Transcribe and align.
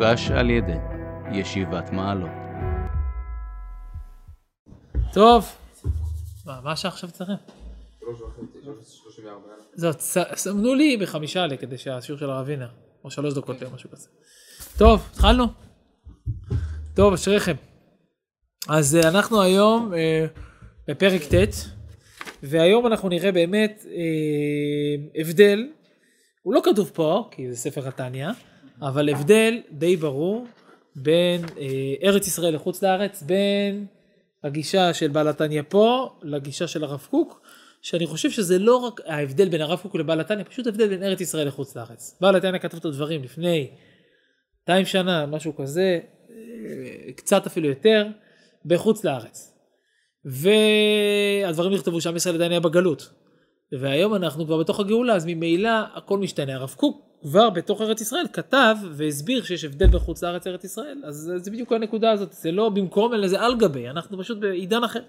הוגש 0.00 0.30
על 0.30 0.50
ידי 0.50 0.78
ישיבת 1.32 1.90
מעלות. 1.92 2.30
טוב. 5.12 5.44
מה, 6.46 6.60
מה 6.64 6.72
השעה 6.72 6.92
עכשיו 6.92 7.08
אצלכם? 7.08 7.32
זאת, 9.74 10.00
סמנו 10.34 10.74
לי 10.74 10.96
בחמישה 10.96 11.42
עלי 11.42 11.58
כדי 11.58 11.78
שהשיעור 11.78 12.18
של 12.18 12.30
הרב 12.30 12.46
וינר, 12.46 12.68
או 13.04 13.10
שלוש 13.10 13.34
דקות 13.34 13.62
או 13.62 13.70
משהו 13.70 13.90
כזה. 13.90 14.08
טוב, 14.78 15.08
התחלנו? 15.12 15.44
טוב, 16.94 17.12
אשריכם. 17.12 17.56
אז 18.68 18.96
אה, 18.96 19.08
אנחנו 19.08 19.42
היום 19.42 19.94
אה, 19.94 20.26
בפרק 20.88 21.22
ט', 21.22 21.54
והיום 22.42 22.86
אנחנו 22.86 23.08
נראה 23.08 23.32
באמת 23.32 23.86
אה, 23.86 25.20
הבדל, 25.20 25.68
הוא 26.42 26.54
לא 26.54 26.60
כתוב 26.64 26.90
פה, 26.94 27.28
כי 27.30 27.50
זה 27.52 27.56
ספר 27.56 27.88
התניא, 27.88 28.28
אבל 28.82 29.08
הבדל 29.08 29.60
די 29.70 29.96
ברור 29.96 30.46
בין 30.96 31.44
אה, 31.58 31.94
ארץ 32.02 32.26
ישראל 32.26 32.54
לחוץ 32.54 32.82
לארץ, 32.82 33.22
בין 33.22 33.86
הגישה 34.44 34.94
של 34.94 35.08
בעל 35.08 35.28
התניא 35.28 35.62
פה 35.68 36.10
לגישה 36.22 36.66
של 36.66 36.84
הרב 36.84 37.06
קוק, 37.10 37.40
שאני 37.82 38.06
חושב 38.06 38.30
שזה 38.30 38.58
לא 38.58 38.76
רק 38.76 39.00
ההבדל 39.06 39.48
בין 39.48 39.60
הרב 39.60 39.78
קוק 39.78 39.94
לבעל 39.94 40.20
התניא, 40.20 40.44
פשוט 40.44 40.66
הבדל 40.66 40.88
בין 40.88 41.02
ארץ 41.02 41.20
ישראל 41.20 41.46
לחוץ 41.48 41.76
לארץ. 41.76 42.18
בעל 42.20 42.36
התניא 42.36 42.58
כתב 42.58 42.76
את 42.76 42.84
הדברים 42.84 43.22
לפני 43.22 43.70
200 44.62 44.86
שנה, 44.86 45.26
משהו 45.26 45.56
כזה, 45.56 46.00
אה, 46.30 47.12
קצת 47.12 47.46
אפילו 47.46 47.68
יותר, 47.68 48.06
בחוץ 48.64 49.04
לארץ. 49.04 49.56
והדברים 50.24 51.72
נכתבו 51.74 52.00
שעם 52.00 52.16
ישראל 52.16 52.34
עדיין 52.34 52.50
היה 52.50 52.60
בגלות. 52.60 53.10
והיום 53.80 54.14
אנחנו 54.14 54.46
כבר 54.46 54.58
בתוך 54.58 54.80
הגאולה, 54.80 55.14
אז 55.14 55.26
ממילא 55.26 55.70
הכל 55.94 56.18
משתנה. 56.18 56.54
הרב 56.54 56.74
קוק 56.76 57.09
כבר 57.22 57.50
בתוך 57.50 57.80
ארץ 57.80 58.00
ישראל 58.00 58.24
כתב 58.32 58.76
והסביר 58.92 59.44
שיש 59.44 59.64
הבדל 59.64 59.86
בין 59.86 59.98
חוץ 59.98 60.22
לארץ 60.22 60.46
לארץ 60.46 60.64
ישראל, 60.64 60.98
אז 61.04 61.32
זה- 61.36 61.50
בדיוק 61.50 61.72
הנקודה 61.72 62.10
הזאת, 62.10 62.32
זה 62.32 62.52
לא 62.52 62.68
במקום 62.68 63.14
אלא 63.14 63.28
זה 63.28 63.40
על 63.40 63.56
גבי, 63.58 63.88
אנחנו 63.88 64.18
פשוט 64.18 64.38
בעידן 64.38 64.84
אחר. 64.84 65.00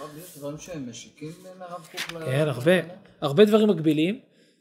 הרב, 0.00 0.08
יש 0.18 0.38
דברים 0.38 0.58
שהם 0.58 0.90
משיקים 0.90 1.30
בין 1.42 1.52
הרב 1.62 1.86
קוק 1.92 2.12
ל... 2.12 2.24
כן, 2.24 2.48
הרבה, 2.48 2.72
הרבה 3.20 3.44
דברים 3.44 3.68
מקבילים, 3.68 4.18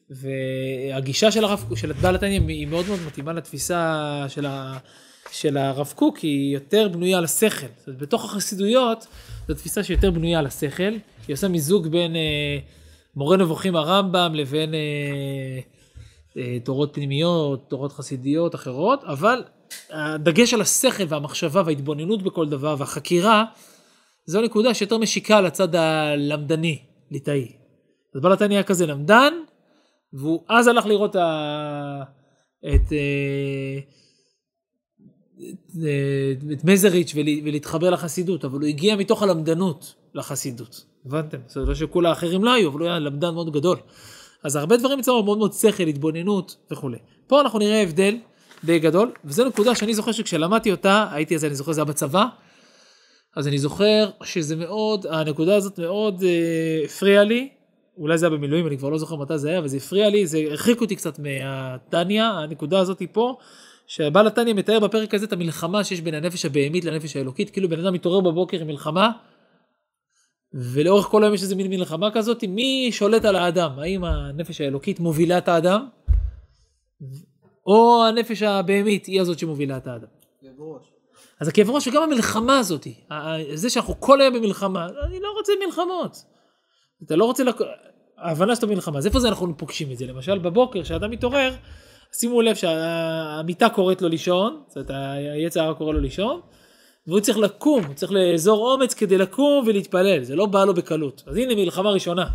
והגישה 0.09 1.31
של 1.31 1.43
הרב 1.43 1.65
קוק, 1.69 1.77
של 1.77 1.93
בעל 1.93 2.15
התניא 2.15 2.39
היא 2.47 2.67
מאוד 2.67 2.87
מאוד 2.87 2.99
מתאימה 3.07 3.33
לתפיסה 3.33 3.85
של, 4.27 4.45
ה, 4.45 4.77
של 5.31 5.57
הרב 5.57 5.93
קוק, 5.95 6.17
היא 6.17 6.53
יותר 6.53 6.87
בנויה 6.89 7.17
על 7.17 7.23
השכל. 7.23 7.67
זאת 7.77 7.87
אומרת, 7.87 8.01
בתוך 8.01 8.25
החסידויות, 8.25 9.07
זו 9.47 9.53
תפיסה 9.53 9.83
שיותר 9.83 10.11
בנויה 10.11 10.39
על 10.39 10.45
השכל, 10.45 10.93
היא 11.27 11.33
עושה 11.33 11.47
מיזוג 11.47 11.87
בין 11.87 12.15
אה, 12.15 12.57
מורה 13.15 13.37
נבוכים 13.37 13.75
הרמב"ם 13.75 14.31
לבין 14.35 14.73
אה, 14.73 14.79
אה, 14.79 15.59
תורות 16.63 16.93
פנימיות, 16.93 17.69
תורות 17.69 17.91
חסידיות 17.91 18.55
אחרות, 18.55 19.03
אבל 19.03 19.43
הדגש 19.89 20.53
על 20.53 20.61
השכל 20.61 21.03
והמחשבה 21.07 21.61
וההתבוננות 21.65 22.23
בכל 22.23 22.49
דבר 22.49 22.75
והחקירה, 22.77 23.45
זו 24.25 24.41
נקודה 24.41 24.73
שיותר 24.73 24.97
משיקה 24.97 25.41
לצד 25.41 25.75
הלמדני, 25.75 26.79
ליטאי. 27.11 27.51
אז 28.15 28.21
בעל 28.21 28.33
התניא 28.33 28.63
כזה 28.63 28.85
למדן, 28.85 29.33
והוא 30.13 30.43
אז 30.49 30.67
הלך 30.67 30.85
לראות 30.85 31.15
ה... 31.15 32.03
את, 32.59 32.93
אה, 32.93 33.79
את, 35.49 35.71
אה, 35.83 36.53
את 36.53 36.63
מזריץ' 36.63 37.13
ולה- 37.15 37.41
ולהתחבר 37.45 37.89
לחסידות, 37.89 38.45
אבל 38.45 38.59
הוא 38.59 38.67
הגיע 38.67 38.95
מתוך 38.95 39.23
הלמדנות 39.23 39.95
לחסידות. 40.13 40.85
הבנתם? 41.05 41.37
אומרת, 41.55 41.69
לא 41.69 41.75
שכל 41.75 42.05
האחרים 42.05 42.43
לא 42.43 42.53
היו, 42.53 42.69
אבל 42.69 42.79
הוא 42.79 42.89
היה 42.89 42.99
למדן 42.99 43.33
מאוד 43.33 43.53
גדול. 43.53 43.77
אז 44.43 44.55
הרבה 44.55 44.77
דברים 44.77 44.99
אצלנו 44.99 45.23
מאוד 45.23 45.37
מאוד 45.37 45.53
שכל, 45.53 45.83
התבוננות 45.83 46.55
וכולי. 46.71 46.97
פה 47.27 47.41
אנחנו 47.41 47.59
נראה 47.59 47.81
הבדל 47.81 48.17
די 48.63 48.79
גדול, 48.79 49.11
וזו 49.25 49.45
נקודה 49.45 49.75
שאני 49.75 49.93
זוכר 49.93 50.11
שכשלמדתי 50.11 50.71
אותה, 50.71 51.07
הייתי 51.11 51.35
אז, 51.35 51.45
אני 51.45 51.55
זוכר, 51.55 51.71
זה 51.71 51.81
היה 51.81 51.85
בצבא, 51.85 52.25
אז 53.35 53.47
אני 53.47 53.57
זוכר 53.57 54.09
שזה 54.23 54.55
מאוד, 54.55 55.05
הנקודה 55.09 55.55
הזאת 55.55 55.79
מאוד 55.79 56.23
אה, 56.23 56.85
הפריעה 56.85 57.23
לי, 57.23 57.49
אולי 57.97 58.17
זה 58.17 58.25
היה 58.25 58.35
במילואים, 58.35 58.67
אני 58.67 58.77
כבר 58.77 58.89
לא 58.89 58.97
זוכר 58.97 59.15
מתי 59.15 59.37
זה 59.37 59.49
היה, 59.49 59.59
אבל 59.59 59.67
זה 59.67 59.77
הפריע 59.77 60.09
לי, 60.09 60.27
זה 60.27 60.37
הרחיק 60.37 60.81
אותי 60.81 60.95
קצת 60.95 61.19
מהתניא, 61.19 62.23
הנקודה 62.23 62.79
הזאת 62.79 62.99
היא 62.99 63.07
פה, 63.11 63.37
שהבעל 63.87 64.27
התניא 64.27 64.53
מתאר 64.53 64.79
בפרק 64.79 65.13
הזה 65.13 65.25
את 65.25 65.33
המלחמה 65.33 65.83
שיש 65.83 66.01
בין 66.01 66.13
הנפש 66.13 66.45
הבהמית 66.45 66.85
לנפש 66.85 67.15
האלוקית, 67.15 67.49
כאילו 67.49 67.69
בן 67.69 67.79
אדם 67.79 67.93
מתעורר 67.93 68.19
בבוקר 68.19 68.61
עם 68.61 68.67
מלחמה, 68.67 69.11
ולאורך 70.53 71.05
כל 71.05 71.23
היום 71.23 71.33
יש 71.33 71.41
איזה 71.41 71.55
מין 71.55 71.69
מלחמה 71.69 72.11
כזאת, 72.11 72.43
מי 72.43 72.89
שולט 72.91 73.25
על 73.25 73.35
האדם? 73.35 73.79
האם 73.79 74.03
הנפש 74.03 74.61
האלוקית 74.61 74.99
מובילה 74.99 75.37
את 75.37 75.47
האדם, 75.47 75.87
או 77.65 78.03
הנפש 78.07 78.41
הבהמית 78.41 79.05
היא 79.05 79.21
הזאת 79.21 79.39
שמובילה 79.39 79.77
את 79.77 79.87
האדם? 79.87 80.07
כאב 80.41 80.59
ראש. 80.59 80.85
אז 81.39 81.47
הכאב 81.47 81.69
ראש 81.69 81.87
וגם 81.87 82.03
המלחמה 82.03 82.59
הזאת, 82.59 82.87
זה 83.53 83.69
שאנחנו 83.69 83.99
כל 83.99 84.21
היום 84.21 84.33
במלחמה, 84.33 84.87
אני 85.05 85.19
לא 85.19 85.29
רוצה 85.37 85.53
מלחמות. 85.65 86.23
אתה 87.05 87.15
לא 87.15 87.25
רוצה, 87.25 87.43
לק... 87.43 87.55
ההבנה 88.17 88.55
שאתה 88.55 88.67
במלחמה, 88.67 88.97
אז 88.97 89.05
איפה 89.05 89.19
זה 89.19 89.27
אנחנו 89.27 89.57
פוגשים 89.57 89.91
את 89.91 89.97
זה? 89.97 90.07
למשל 90.07 90.37
בבוקר, 90.37 90.83
כשאדם 90.83 91.11
מתעורר, 91.11 91.55
שימו 92.13 92.41
לב 92.41 92.55
שהמיטה 92.55 93.69
קוראת 93.69 94.01
לו 94.01 94.09
לישון, 94.09 94.61
זאת 94.67 94.77
אומרת 94.77 94.89
היצר 95.33 95.63
הרע 95.63 95.73
קורא 95.73 95.93
לו 95.93 95.99
לישון, 95.99 96.41
והוא 97.07 97.19
צריך 97.19 97.37
לקום, 97.37 97.83
הוא 97.85 97.93
צריך 97.93 98.11
לאזור 98.11 98.73
אומץ 98.73 98.93
כדי 98.93 99.17
לקום 99.17 99.63
ולהתפלל, 99.67 100.23
זה 100.23 100.35
לא 100.35 100.45
בא 100.45 100.65
לו 100.65 100.73
בקלות. 100.73 101.23
אז 101.27 101.37
הנה 101.37 101.55
מלחמה 101.55 101.89
ראשונה. 101.91 102.25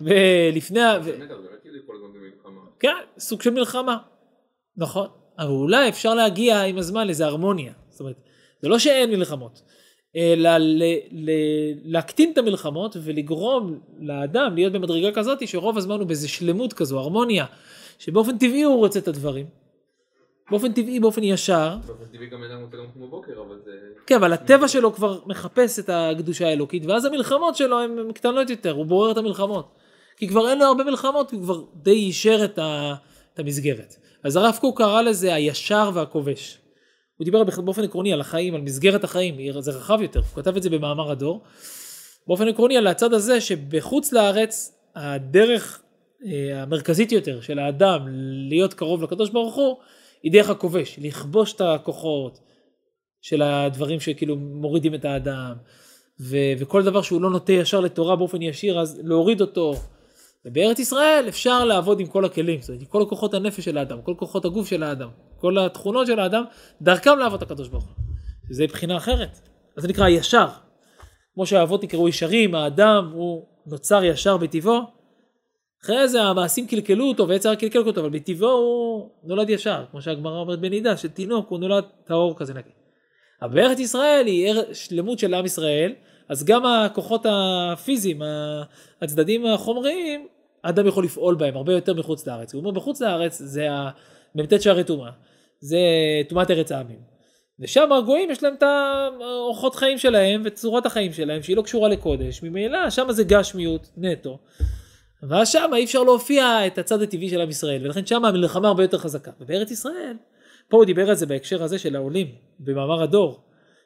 ולפני, 0.00 0.80
ה-. 0.80 0.98
כן, 2.80 2.96
סוג 3.18 3.42
של 3.42 3.50
מלחמה. 3.50 3.96
נכון. 4.76 5.08
אבל 5.38 5.50
אולי 5.50 5.88
אפשר 5.88 6.14
להגיע 6.14 6.62
עם 6.62 6.78
הזמן 6.78 7.06
לאיזה 7.06 7.26
הרמוניה. 7.26 7.72
זאת 7.88 8.00
אומרת, 8.00 8.16
זה 8.62 8.68
לא 8.68 8.78
שאין 8.78 9.10
מלחמות, 9.10 9.62
אלא 10.16 10.50
להקטין 11.84 12.32
את 12.32 12.38
המלחמות 12.38 12.96
ולגרום 13.02 13.80
לאדם 14.00 14.54
להיות 14.54 14.72
במדרגה 14.72 15.12
כזאת 15.12 15.48
שרוב 15.48 15.78
הזמן 15.78 15.98
הוא 15.98 16.06
באיזה 16.06 16.28
שלמות 16.28 16.72
כזו, 16.72 16.98
הרמוניה, 16.98 17.46
שבאופן 17.98 18.38
טבעי 18.38 18.62
הוא 18.62 18.76
רוצה 18.76 18.98
את 18.98 19.08
הדברים. 19.08 19.46
באופן 20.50 20.72
טבעי, 20.72 21.00
באופן 21.00 21.22
ישר. 21.24 21.76
באופן 21.86 22.04
טבעי 22.04 22.26
גם 22.26 22.44
אדם 22.44 22.62
רוצה 22.62 22.76
גם 22.76 22.84
לקום 22.84 23.02
בבוקר, 23.02 23.32
אבל 23.46 23.56
זה... 23.64 23.70
כן, 24.06 24.14
אבל 24.14 24.32
הטבע 24.32 24.68
שלו 24.68 24.92
כבר 24.92 25.20
מחפש 25.26 25.78
את 25.78 25.90
הקדושה 25.92 26.48
האלוקית, 26.48 26.86
ואז 26.86 27.04
המלחמות 27.04 27.56
שלו 27.56 27.80
הן 27.80 28.12
קטנות 28.12 28.50
יותר, 28.50 28.70
הוא 28.70 28.86
בורר 28.86 29.10
את 29.10 29.16
המלחמות. 29.16 29.74
כי 30.16 30.28
כבר 30.28 30.50
אין 30.50 30.58
לו 30.58 30.64
הרבה 30.64 30.84
מלחמות, 30.84 31.32
הוא 31.32 31.42
כבר 31.42 31.62
די 31.74 31.90
יישר 31.90 32.44
את, 32.44 32.58
ה, 32.58 32.94
את 33.34 33.38
המסגרת. 33.38 33.96
אז 34.22 34.36
הרב 34.36 34.58
קוק 34.60 34.78
קרא 34.78 35.02
לזה 35.02 35.34
הישר 35.34 35.90
והכובש. 35.94 36.58
הוא 37.16 37.24
דיבר 37.24 37.44
באופן 37.44 37.84
עקרוני 37.84 38.12
על 38.12 38.20
החיים, 38.20 38.54
על 38.54 38.60
מסגרת 38.60 39.04
החיים, 39.04 39.60
זה 39.60 39.70
רחב 39.70 40.02
יותר, 40.02 40.20
הוא 40.20 40.42
כתב 40.42 40.56
את 40.56 40.62
זה 40.62 40.70
במאמר 40.70 41.10
הדור. 41.10 41.42
באופן 42.26 42.48
עקרוני 42.48 42.76
על 42.76 42.86
הצד 42.86 43.12
הזה 43.12 43.40
שבחוץ 43.40 44.12
לארץ, 44.12 44.78
הדרך 44.96 45.82
אה, 46.26 46.62
המרכזית 46.62 47.12
יותר 47.12 47.40
של 47.40 47.58
האדם 47.58 48.06
להיות 48.48 48.74
קרוב 48.74 49.02
לקדוש 49.02 49.30
ברוך 49.30 49.54
הוא, 49.54 49.76
היא 50.22 50.32
דרך 50.32 50.50
הכובש, 50.50 50.98
לכבוש 51.02 51.52
את 51.52 51.60
הכוחות, 51.60 52.40
של 53.20 53.42
הדברים 53.42 54.00
שכאילו 54.00 54.36
מורידים 54.36 54.94
את 54.94 55.04
האדם, 55.04 55.54
ו- 56.20 56.52
וכל 56.58 56.82
דבר 56.82 57.02
שהוא 57.02 57.22
לא 57.22 57.30
נוטה 57.30 57.52
ישר 57.52 57.80
לתורה 57.80 58.16
באופן 58.16 58.42
ישיר, 58.42 58.80
אז 58.80 59.00
להוריד 59.04 59.40
אותו. 59.40 59.74
ובארץ 60.44 60.78
ישראל 60.78 61.24
אפשר 61.28 61.64
לעבוד 61.64 62.00
עם 62.00 62.06
כל 62.06 62.24
הכלים, 62.24 62.60
זאת 62.60 62.68
אומרת, 62.68 62.82
עם 62.82 62.88
כל 62.88 63.04
כוחות 63.08 63.34
הנפש 63.34 63.64
של 63.64 63.78
האדם, 63.78 64.02
כל 64.02 64.14
כוחות 64.18 64.44
הגוף 64.44 64.68
של 64.68 64.82
האדם, 64.82 65.08
כל 65.40 65.58
התכונות 65.58 66.06
של 66.06 66.18
האדם, 66.18 66.44
דרכם 66.82 67.18
לעבוד 67.18 67.42
את 67.42 67.50
הקדוש 67.50 67.68
ברוך 67.68 67.84
הוא. 67.84 67.92
שזה 68.48 68.66
בחינה 68.66 68.96
אחרת. 68.96 69.40
אז 69.76 69.82
זה 69.82 69.88
נקרא 69.88 70.04
הישר. 70.04 70.46
כמו 71.34 71.46
שהאבות 71.46 71.84
נקראו 71.84 72.08
ישרים, 72.08 72.54
האדם 72.54 73.10
הוא 73.12 73.46
נוצר 73.66 74.04
ישר 74.04 74.36
בטבעו. 74.36 74.97
אחרי 75.84 76.08
זה 76.08 76.22
המעשים 76.22 76.66
קלקלו 76.66 77.08
אותו 77.08 77.28
ויצר 77.28 77.54
קלקל 77.54 77.78
אותו, 77.78 78.00
אבל 78.00 78.10
בטבעו 78.10 78.50
הוא 78.50 79.10
נולד 79.24 79.50
ישר, 79.50 79.84
כמו 79.90 80.02
שהגמרא 80.02 80.40
אומרת 80.40 80.60
בנידה, 80.60 80.96
שתינוק 80.96 81.48
הוא 81.48 81.58
נולד 81.58 81.84
טהור 82.04 82.38
כזה 82.38 82.54
נקי. 82.54 82.70
אבל 83.42 83.54
בארץ 83.54 83.78
ישראל 83.78 84.26
היא 84.26 84.54
שלמות 84.72 85.18
של 85.18 85.34
עם 85.34 85.44
ישראל, 85.44 85.92
אז 86.28 86.44
גם 86.44 86.66
הכוחות 86.66 87.26
הפיזיים, 87.28 88.22
הצדדים 89.02 89.46
החומריים, 89.46 90.26
האדם 90.64 90.86
יכול 90.86 91.04
לפעול 91.04 91.34
בהם 91.34 91.56
הרבה 91.56 91.72
יותר 91.72 91.94
מחוץ 91.94 92.26
לארץ. 92.26 92.54
הוא 92.54 92.60
אומר 92.60 92.70
בחוץ 92.70 93.00
לארץ 93.00 93.38
זה 93.38 93.68
מ"ט 94.34 94.60
שערי 94.60 94.84
טומאה, 94.84 95.10
זה 95.60 95.78
טומאת 96.28 96.50
ארץ 96.50 96.72
העמים. 96.72 96.98
ושם 97.60 97.92
הגויים 97.92 98.30
יש 98.30 98.42
להם 98.42 98.54
את 98.54 98.62
האורחות 98.62 99.74
חיים 99.74 99.98
שלהם 99.98 100.42
וצורת 100.44 100.86
החיים 100.86 101.12
שלהם 101.12 101.42
שהיא 101.42 101.56
לא 101.56 101.62
קשורה 101.62 101.88
לקודש, 101.88 102.42
ממילא 102.42 102.90
שם 102.90 103.06
זה 103.10 103.24
גשמיות 103.24 103.88
נטו. 103.96 104.38
ואז 105.22 105.48
שם 105.48 105.70
אי 105.76 105.84
אפשר 105.84 106.02
להופיע 106.02 106.66
את 106.66 106.78
הצד 106.78 107.02
הטבעי 107.02 107.30
של 107.30 107.40
עם 107.40 107.50
ישראל, 107.50 107.84
ולכן 107.84 108.06
שם 108.06 108.24
המלחמה 108.24 108.68
הרבה 108.68 108.84
יותר 108.84 108.98
חזקה. 108.98 109.30
ובארץ 109.40 109.70
ישראל, 109.70 110.16
פה 110.68 110.76
הוא 110.76 110.84
דיבר 110.84 111.08
על 111.08 111.14
זה 111.14 111.26
בהקשר 111.26 111.62
הזה 111.62 111.78
של 111.78 111.96
העולים, 111.96 112.26
במאמר 112.60 113.02
הדור, 113.02 113.40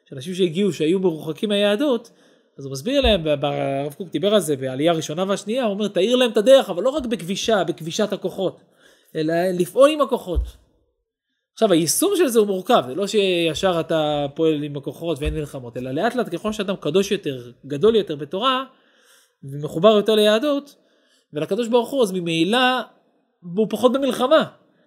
של 0.09 0.15
אנשים 0.15 0.33
שהגיעו, 0.33 0.73
שהיו 0.73 0.99
מרוחקים 0.99 1.49
מהיהדות, 1.49 2.11
אז 2.57 2.65
הוא 2.65 2.71
מסביר 2.71 3.01
להם, 3.01 3.27
הרב 3.27 3.93
קוק 3.93 4.09
דיבר 4.09 4.33
על 4.33 4.39
זה 4.39 4.55
בעלייה 4.55 4.91
הראשונה 4.91 5.23
והשנייה, 5.27 5.63
הוא 5.63 5.73
אומר, 5.73 5.87
תאיר 5.87 6.15
להם 6.15 6.31
את 6.31 6.37
הדרך, 6.37 6.69
אבל 6.69 6.83
לא 6.83 6.89
רק 6.89 7.05
בכבישה, 7.05 7.63
בכבישת 7.63 8.13
הכוחות, 8.13 8.61
אלא 9.15 9.33
לפעול 9.59 9.89
עם 9.89 10.01
הכוחות. 10.01 10.41
עכשיו 11.53 11.71
היישום 11.71 12.13
של 12.17 12.27
זה 12.27 12.39
הוא 12.39 12.47
מורכב, 12.47 12.83
זה 12.87 12.95
לא 12.95 13.07
שישר 13.07 13.79
אתה 13.79 14.25
פועל 14.35 14.63
עם 14.63 14.77
הכוחות 14.77 15.19
ואין 15.19 15.33
מלחמות, 15.33 15.77
אלא 15.77 15.91
לאט 15.91 16.15
לאט 16.15 16.35
ככל 16.35 16.51
שאדם 16.51 16.75
קדוש 16.75 17.11
יותר, 17.11 17.51
גדול 17.65 17.95
יותר 17.95 18.15
בתורה, 18.15 18.63
ומחובר 19.43 19.89
יותר 19.89 20.15
ליהדות, 20.15 20.75
ולקדוש 21.33 21.67
ברוך 21.67 21.89
הוא, 21.89 22.03
אז 22.03 22.11
ממילא 22.11 22.57
הוא 23.55 23.67
פחות 23.69 23.93
במלחמה. 23.93 24.43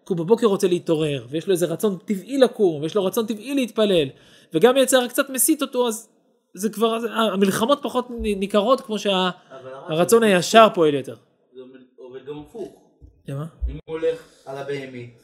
כי 0.06 0.12
הוא 0.12 0.18
בבוקר 0.18 0.46
רוצה 0.46 0.68
להתעורר, 0.68 1.26
ויש 1.30 1.46
לו 1.46 1.52
איזה 1.52 1.66
רצון 1.66 1.96
טבעי 2.04 2.38
לקום, 2.38 2.82
ויש 2.82 2.94
לו 2.94 3.04
רצון 3.04 3.26
טבעי 3.26 3.54
להתפלל, 3.54 4.08
וגם 4.54 4.76
יצר 4.76 5.08
קצת 5.08 5.30
מסית 5.30 5.62
אותו, 5.62 5.88
אז 5.88 6.08
זה 6.54 6.70
כבר, 6.70 6.98
זה- 7.00 7.12
המלחמות 7.12 7.78
פחות 7.82 8.06
ניכרות 8.20 8.80
כמו 8.80 8.98
שהרצון 8.98 10.22
אבל 10.22 10.32
הישר 10.32 10.66
פועל 10.74 10.94
יותר. 10.94 11.16
זה 11.54 11.60
עובד- 11.60 11.80
עובד 11.96 12.26
גם 12.26 12.38
הפוך. 12.38 12.82
למה? 13.28 13.46
אם 13.68 13.78
הוא 13.84 13.96
הולך 13.98 14.22
על 14.46 14.56
הבהמית, 14.58 15.22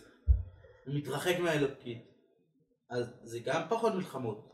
ומתרחק 0.86 1.38
מהאלוקית, 1.38 1.98
אז 2.90 3.14
זה 3.24 3.38
גם 3.44 3.62
פחות 3.68 3.94
מלחמות. 3.94 4.51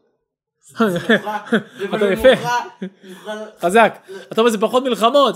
אתה 1.95 2.13
יפה. 2.13 2.29
חזק. 3.61 3.99
אתה 4.33 4.41
אומר 4.41 4.51
זה 4.51 4.59
פחות 4.59 4.85
מלחמות, 4.85 5.35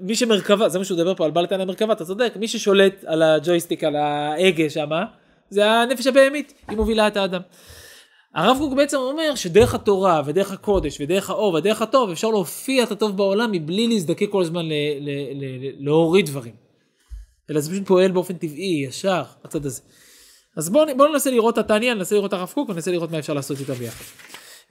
מי 0.00 0.14
שמרכבה, 0.14 0.68
זה 0.68 0.78
מה 0.78 0.84
שהוא 0.84 0.96
מדבר 0.96 1.14
פה 1.14 1.24
על 1.24 1.30
בעל 1.30 1.46
תנא 1.46 1.64
מרכבה, 1.64 1.92
אתה 1.92 2.04
צודק, 2.04 2.32
מי 2.36 2.48
ששולט 2.48 3.04
על 3.06 3.22
הג'ויסטיק, 3.22 3.84
על 3.84 3.96
ההגה 3.96 4.70
שמה, 4.70 5.04
זה 5.50 5.70
הנפש 5.70 6.06
הבהמית, 6.06 6.54
היא 6.68 6.76
מובילה 6.76 7.06
את 7.06 7.16
האדם. 7.16 7.40
הרב 8.34 8.56
קוק 8.58 8.72
בעצם 8.72 8.96
אומר 8.96 9.34
שדרך 9.34 9.74
התורה 9.74 10.22
ודרך 10.26 10.52
הקודש 10.52 11.00
ודרך 11.00 11.30
האור 11.30 11.54
ודרך 11.54 11.82
הטוב 11.82 12.10
אפשר 12.10 12.28
להופיע 12.28 12.84
את 12.84 12.90
הטוב 12.90 13.16
בעולם 13.16 13.52
מבלי 13.52 13.88
להזדקק 13.88 14.28
כל 14.30 14.42
הזמן 14.42 14.66
להוריד 15.78 16.26
דברים. 16.26 16.54
אלא 17.50 17.60
זה 17.60 17.70
פשוט 17.70 17.86
פועל 17.86 18.10
באופן 18.10 18.34
טבעי, 18.34 18.84
ישר, 18.88 19.22
הצד 19.44 19.66
הזה. 19.66 19.82
אז 20.56 20.70
בואו 20.70 20.96
בוא 20.96 21.08
ננסה 21.08 21.30
לראות 21.30 21.58
את 21.58 21.64
התניא, 21.64 21.94
ננסה 21.94 22.14
לראות 22.14 22.28
את 22.28 22.32
הרב 22.32 22.50
קוק 22.54 22.68
וננסה 22.68 22.90
לראות 22.90 23.10
מה 23.10 23.18
אפשר 23.18 23.32
לעשות 23.32 23.60
איתם 23.60 23.74
ביחד. 23.74 24.04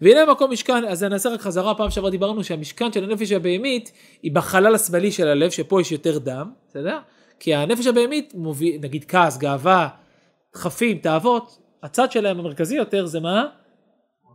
והנה 0.01 0.31
מקום 0.31 0.51
משכן, 0.51 0.85
אז 0.85 1.03
נעשה 1.03 1.29
רק 1.29 1.41
חזרה, 1.41 1.75
פעם 1.75 1.89
שעברה 1.89 2.09
דיברנו 2.11 2.43
שהמשכן 2.43 2.91
של 2.91 3.03
הנפש 3.03 3.31
הבהמית 3.31 3.91
היא 4.23 4.31
בחלל 4.31 4.75
השמאלי 4.75 5.11
של 5.11 5.27
הלב, 5.27 5.49
שפה 5.49 5.81
יש 5.81 5.91
יותר 5.91 6.17
דם, 6.17 6.51
בסדר? 6.69 6.97
כי 7.39 7.55
הנפש 7.55 7.87
הבהמית 7.87 8.33
מוביל, 8.35 8.79
נגיד 8.81 9.05
כעס, 9.07 9.37
גאווה, 9.37 9.89
דחפים, 10.53 10.97
תאוות, 10.97 11.59
הצד 11.83 12.11
שלהם 12.11 12.39
המרכזי 12.39 12.75
יותר 12.75 13.05
זה 13.05 13.19
מה? 13.19 13.45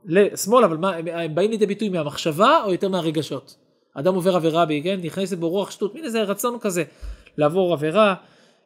לשמאל, 0.05 0.65
אבל 0.65 0.77
מה, 0.77 0.97
הם, 0.97 1.09
הם 1.09 1.35
באים 1.35 1.51
לידי 1.51 1.67
ביטוי 1.67 1.89
מהמחשבה 1.89 2.63
או 2.65 2.73
יותר 2.73 2.89
מהרגשות? 2.89 3.57
אדם 3.95 4.15
עובר 4.15 4.37
עבירה, 4.37 4.67
בי, 4.67 4.81
כן? 4.85 5.01
נכנסת 5.03 5.39
בו 5.39 5.49
רוח 5.49 5.71
שטות, 5.71 5.95
מין 5.95 6.05
איזה 6.05 6.23
רצון 6.23 6.59
כזה 6.61 6.85
לעבור 7.39 7.73
עבירה, 7.73 8.15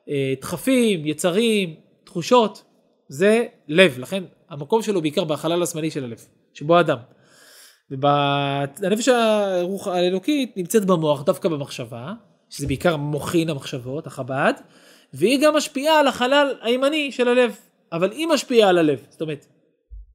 אה, 0.08 0.34
דחפים, 0.40 1.06
יצרים, 1.06 1.74
תחושות, 2.04 2.64
זה 3.08 3.44
לב, 3.68 3.98
לכן 3.98 4.24
המקום 4.48 4.82
שלו 4.82 5.02
בעיקר 5.02 5.24
בחלל 5.24 5.62
השמאלי 5.62 5.90
של 5.90 6.04
הלב, 6.04 6.26
שבו 6.56 6.76
האדם. 6.76 6.98
והנפש 7.90 9.08
הרוח 9.08 9.86
האלוקית 9.86 10.56
נמצאת 10.56 10.84
במוח, 10.84 11.22
דווקא 11.22 11.48
במחשבה, 11.48 12.12
שזה 12.50 12.66
בעיקר 12.66 12.96
מוחין 12.96 13.50
המחשבות, 13.50 14.06
החב"ד, 14.06 14.52
והיא 15.12 15.38
גם 15.42 15.56
משפיעה 15.56 16.00
על 16.00 16.06
החלל 16.06 16.54
הימני 16.62 17.12
של 17.12 17.28
הלב, 17.28 17.56
אבל 17.92 18.10
היא 18.10 18.26
משפיעה 18.26 18.68
על 18.68 18.78
הלב, 18.78 19.06
זאת 19.10 19.20
אומרת, 19.20 19.46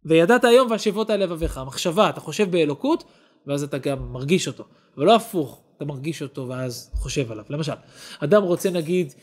וידעת 0.05 0.43
היום 0.43 0.71
והשבות 0.71 1.09
על 1.09 1.23
לבביך, 1.23 1.57
המחשבה, 1.57 2.09
אתה 2.09 2.19
חושב 2.19 2.51
באלוקות, 2.51 3.03
ואז 3.47 3.63
אתה 3.63 3.77
גם 3.77 4.13
מרגיש 4.13 4.47
אותו, 4.47 4.63
אבל 4.97 5.05
לא 5.05 5.15
הפוך, 5.15 5.61
אתה 5.77 5.85
מרגיש 5.85 6.21
אותו 6.21 6.47
ואז 6.47 6.91
חושב 6.93 7.31
עליו. 7.31 7.45
למשל, 7.49 7.73
אדם 8.19 8.43
רוצה 8.43 8.69
נגיד, 8.69 9.13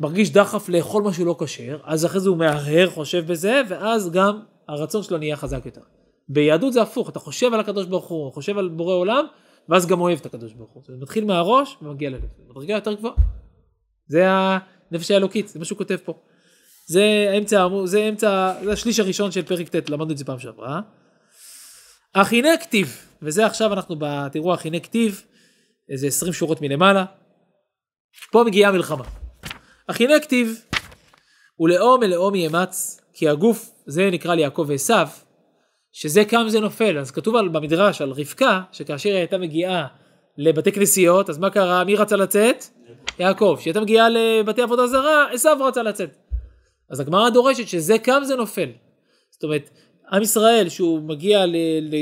מרגיש 0.00 0.30
דחף 0.30 0.68
לאכול 0.68 1.02
משהו 1.02 1.24
לא 1.24 1.36
כשר, 1.38 1.78
אז 1.84 2.06
אחרי 2.06 2.20
זה 2.20 2.28
הוא 2.28 2.36
מהרהר, 2.36 2.90
חושב 2.90 3.26
בזה, 3.26 3.62
ואז 3.68 4.10
גם 4.10 4.40
הרצון 4.68 5.02
שלו 5.02 5.18
נהיה 5.18 5.36
חזק 5.36 5.66
יותר. 5.66 5.80
ביהדות 6.28 6.72
זה 6.72 6.82
הפוך, 6.82 7.08
אתה 7.08 7.18
חושב 7.18 7.54
על 7.54 7.60
הקדוש 7.60 7.86
ברוך 7.86 8.06
הוא, 8.06 8.32
חושב 8.32 8.58
על 8.58 8.68
בורא 8.68 8.94
עולם, 8.94 9.26
ואז 9.68 9.86
גם 9.86 10.00
אוהב 10.00 10.18
את 10.18 10.26
הקדוש 10.26 10.52
ברוך 10.52 10.70
הוא. 10.72 10.82
זה 10.86 10.92
מתחיל 11.00 11.24
מהראש 11.24 11.76
ומגיע 11.82 12.10
ללב. 12.10 12.20
מדרגה 12.48 12.74
יותר 12.74 12.92
גבוהה. 12.92 13.14
זה 14.08 14.24
הנפש 14.28 15.10
האלוקית, 15.10 15.48
זה 15.48 15.58
מה 15.58 15.64
שהוא 15.64 15.78
כותב 15.78 15.96
פה. 16.04 16.14
זה 16.86 17.34
האמור- 17.52 17.86
זה 17.86 18.08
אמצע, 18.08 18.54
זה 18.64 18.72
השליש 18.72 19.00
הראשון 19.00 19.32
של 19.32 19.42
פרק 19.42 19.68
ט', 19.68 19.90
למדנו 19.90 20.12
את 20.12 20.18
זה 20.18 20.24
פעם 20.24 20.38
שעברה. 20.38 20.80
הכינה 22.14 22.48
כתיב, 22.60 23.06
וזה 23.22 23.46
עכשיו 23.46 23.72
אנחנו, 23.72 23.96
ב- 23.98 24.28
תראו, 24.28 24.54
הכינה 24.54 24.80
כתיב, 24.80 25.22
איזה 25.90 26.06
20 26.06 26.32
שורות 26.32 26.60
מלמעלה. 26.62 27.04
פה 28.32 28.44
מגיעה 28.46 28.70
המלחמה. 28.70 29.04
הכינה 29.88 30.20
כתיב, 30.20 30.60
ולאום 31.60 32.00
מלאום 32.00 32.34
יאמץ, 32.34 33.00
כי 33.12 33.28
הגוף, 33.28 33.70
זה 33.86 34.10
נקרא 34.10 34.34
ליעקב 34.34 34.64
ועשו, 34.68 34.94
שזה 35.94 36.24
קם 36.24 36.44
זה 36.48 36.60
נופל. 36.60 36.98
אז 36.98 37.10
כתוב 37.10 37.36
על, 37.36 37.48
במדרש 37.48 38.02
על 38.02 38.10
רבקה, 38.10 38.60
שכאשר 38.72 39.08
היא 39.10 39.18
הייתה 39.18 39.38
מגיעה 39.38 39.86
לבתי 40.38 40.72
כנסיות, 40.72 41.30
אז 41.30 41.38
מה 41.38 41.50
קרה? 41.50 41.84
מי 41.84 41.96
רצה 41.96 42.16
לצאת? 42.16 42.64
יעקב. 43.18 43.56
כשהיא 43.58 43.70
הייתה 43.70 43.80
מגיעה 43.80 44.08
לבתי 44.08 44.62
עבודה 44.62 44.86
זרה, 44.86 45.26
עשו 45.32 45.48
רצה 45.60 45.82
לצאת. 45.82 46.16
אז 46.90 47.00
הגמרא 47.00 47.30
דורשת 47.30 47.68
שזה 47.68 47.98
קם 47.98 48.22
זה 48.24 48.36
נופל. 48.36 48.68
זאת 49.30 49.44
אומרת, 49.44 49.70
עם 50.12 50.22
ישראל 50.22 50.68
שהוא 50.68 51.00
מגיע 51.00 51.44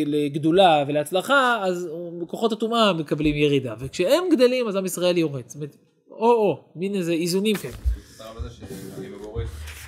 לגדולה 0.07 0.85
ולהצלחה, 0.89 1.59
אז 1.63 1.89
כוחות 2.27 2.53
הטומאה 2.53 2.93
מקבלים 2.93 3.37
ירידה. 3.37 3.75
וכשהם 3.79 4.25
גדלים 4.33 4.69
אז 4.69 4.77
עם 4.77 4.87
ישראל 4.87 5.19
יורד. 5.19 5.43
זאת 5.47 5.55
אומרת, 5.55 5.77
או-או, 6.11 6.65
מין 6.77 6.95
איזה 6.95 7.13
איזונים 7.13 7.57
כאלה. 7.57 7.75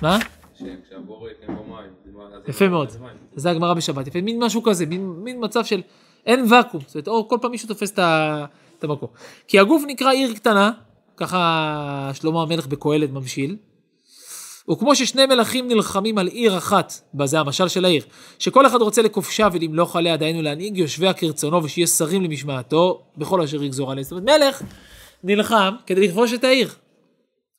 מה? 0.02 0.18
שכשהבורית 0.54 1.36
אין 1.42 1.56
בו 1.56 1.64
יפה 2.48 2.64
אין 2.64 2.72
מאוד. 2.72 2.88
זה 3.34 3.50
הגמרא 3.50 3.74
בשבת. 3.74 4.06
יפה, 4.06 4.20
מין 4.20 4.44
משהו 4.44 4.62
כזה, 4.62 4.86
מין, 4.86 5.06
מין 5.06 5.44
מצב 5.44 5.64
של 5.64 5.82
אין 6.26 6.44
ואקום. 6.50 6.80
זאת 6.86 6.94
אומרת, 6.94 7.08
או 7.08 7.28
כל 7.28 7.38
פעם 7.42 7.50
מישהו 7.50 7.68
תופס 7.68 7.92
את 8.78 8.84
המקום. 8.84 9.08
כי 9.48 9.58
הגוף 9.58 9.82
נקרא 9.86 10.10
עיר 10.10 10.34
קטנה, 10.34 10.70
ככה 11.16 12.10
שלמה 12.14 12.42
המלך 12.42 12.66
בקהלת 12.66 13.10
ממשיל. 13.10 13.56
וכמו 14.70 14.96
ששני 14.96 15.26
מלכים 15.26 15.68
נלחמים 15.68 16.18
על 16.18 16.26
עיר 16.26 16.58
אחת, 16.58 16.92
זה 17.24 17.40
המשל 17.40 17.68
של 17.68 17.84
העיר, 17.84 18.02
שכל 18.38 18.66
אחד 18.66 18.82
רוצה 18.82 19.02
לכובשה 19.02 19.48
ולמלוך 19.52 19.96
עליה, 19.96 20.16
דהיינו 20.16 20.42
להנהיג 20.42 20.78
יושביה 20.78 21.12
כרצונו 21.12 21.64
ושיהיה 21.64 21.86
שרים 21.86 22.22
למשמעתו, 22.22 23.02
בכל 23.16 23.42
אשר 23.42 23.62
יגזור 23.62 23.92
עליה. 23.92 24.04
זאת 24.04 24.12
אומרת, 24.12 24.24
מלך 24.24 24.62
נלחם 25.24 25.74
כדי 25.86 26.08
לכבוש 26.08 26.32
את 26.32 26.44
העיר. 26.44 26.68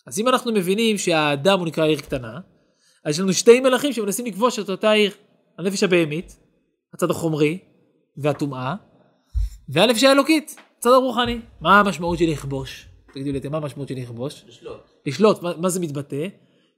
אז 0.08 0.20
אם 0.20 0.28
אנחנו 0.28 0.52
מבינים 0.52 0.98
שהאדם 0.98 1.60
הוא 1.60 1.68
נקרא 1.68 1.86
עיר 1.86 2.00
קטנה, 2.00 2.40
אז 3.06 3.14
יש 3.14 3.20
לנו 3.20 3.34
שתי 3.34 3.60
מלכים 3.60 3.94
שמנסים 3.94 4.26
לכבוש 4.26 4.60
את 4.60 4.70
אותה 4.70 4.92
עיר. 4.92 5.12
הנפש 5.58 5.84
הבהמית, 5.84 6.40
הצד 6.94 7.12
החומרי 7.12 7.60
והטומאה, 8.18 8.76
והנפש 9.70 10.04
האלוקית, 10.04 10.56
הצד 10.78 10.90
הרוחני. 10.90 11.40
מה 11.62 11.80
המשמעות 11.80 12.18
של 12.18 12.26
לכבוש? 12.32 12.88
תגידו 13.14 13.32
לי, 13.32 13.50
מה 13.50 13.58
המשמעות 13.58 13.90
של 13.90 13.96
לכבוש? 13.96 14.46
לשלוט. 14.48 14.90
לשלוט, 15.06 15.42
מה, 15.42 15.58
מה 15.58 15.70
זה 15.70 15.80
מתבטא? 15.80 16.28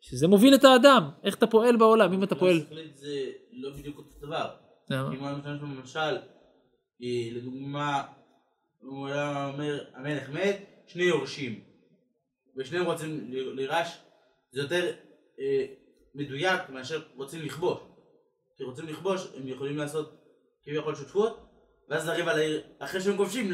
שזה 0.01 0.27
מוביל 0.27 0.55
את 0.55 0.63
האדם, 0.63 1.09
איך 1.23 1.35
אתה 1.35 1.47
פועל 1.47 1.77
בעולם, 1.77 2.13
אם 2.13 2.23
אתה 2.23 2.35
פועל... 2.35 2.59
שכלית 2.59 2.97
זה 2.97 3.25
לא 3.51 3.69
בדיוק 3.77 3.97
אותו 3.97 4.27
דבר. 4.27 4.49
למה? 4.89 5.13
אם 5.13 5.23
הוא 5.23 5.77
במשל, 5.77 5.99
אה, 7.03 7.29
לדוגמה, 7.31 8.03
הוא 8.81 9.07
היה 9.07 9.47
אומר, 9.47 9.83
המלך 9.95 10.29
מת, 10.29 10.83
שני 10.87 11.03
יורשים. 11.03 11.59
ושניהם 12.57 12.85
רוצים 12.85 13.31
לירש, 13.31 13.97
זה 14.51 14.61
יותר 14.61 14.91
אה, 15.39 15.65
מדויק 16.17 16.61
מאשר 16.69 17.01
רוצים 17.15 17.41
לכבוש. 17.41 17.77
כי 18.57 18.63
רוצים 18.63 18.87
לכבוש, 18.87 19.27
הם 19.37 19.47
יכולים 19.47 19.77
לעשות 19.77 20.17
כביכול 20.63 20.95
שותפות, 20.95 21.37
ואז 21.89 22.07
לריב 22.07 22.27
על 22.27 22.39
העיר, 22.39 22.61
אחרי 22.79 23.01
שהם 23.01 23.17
כובשים, 23.17 23.51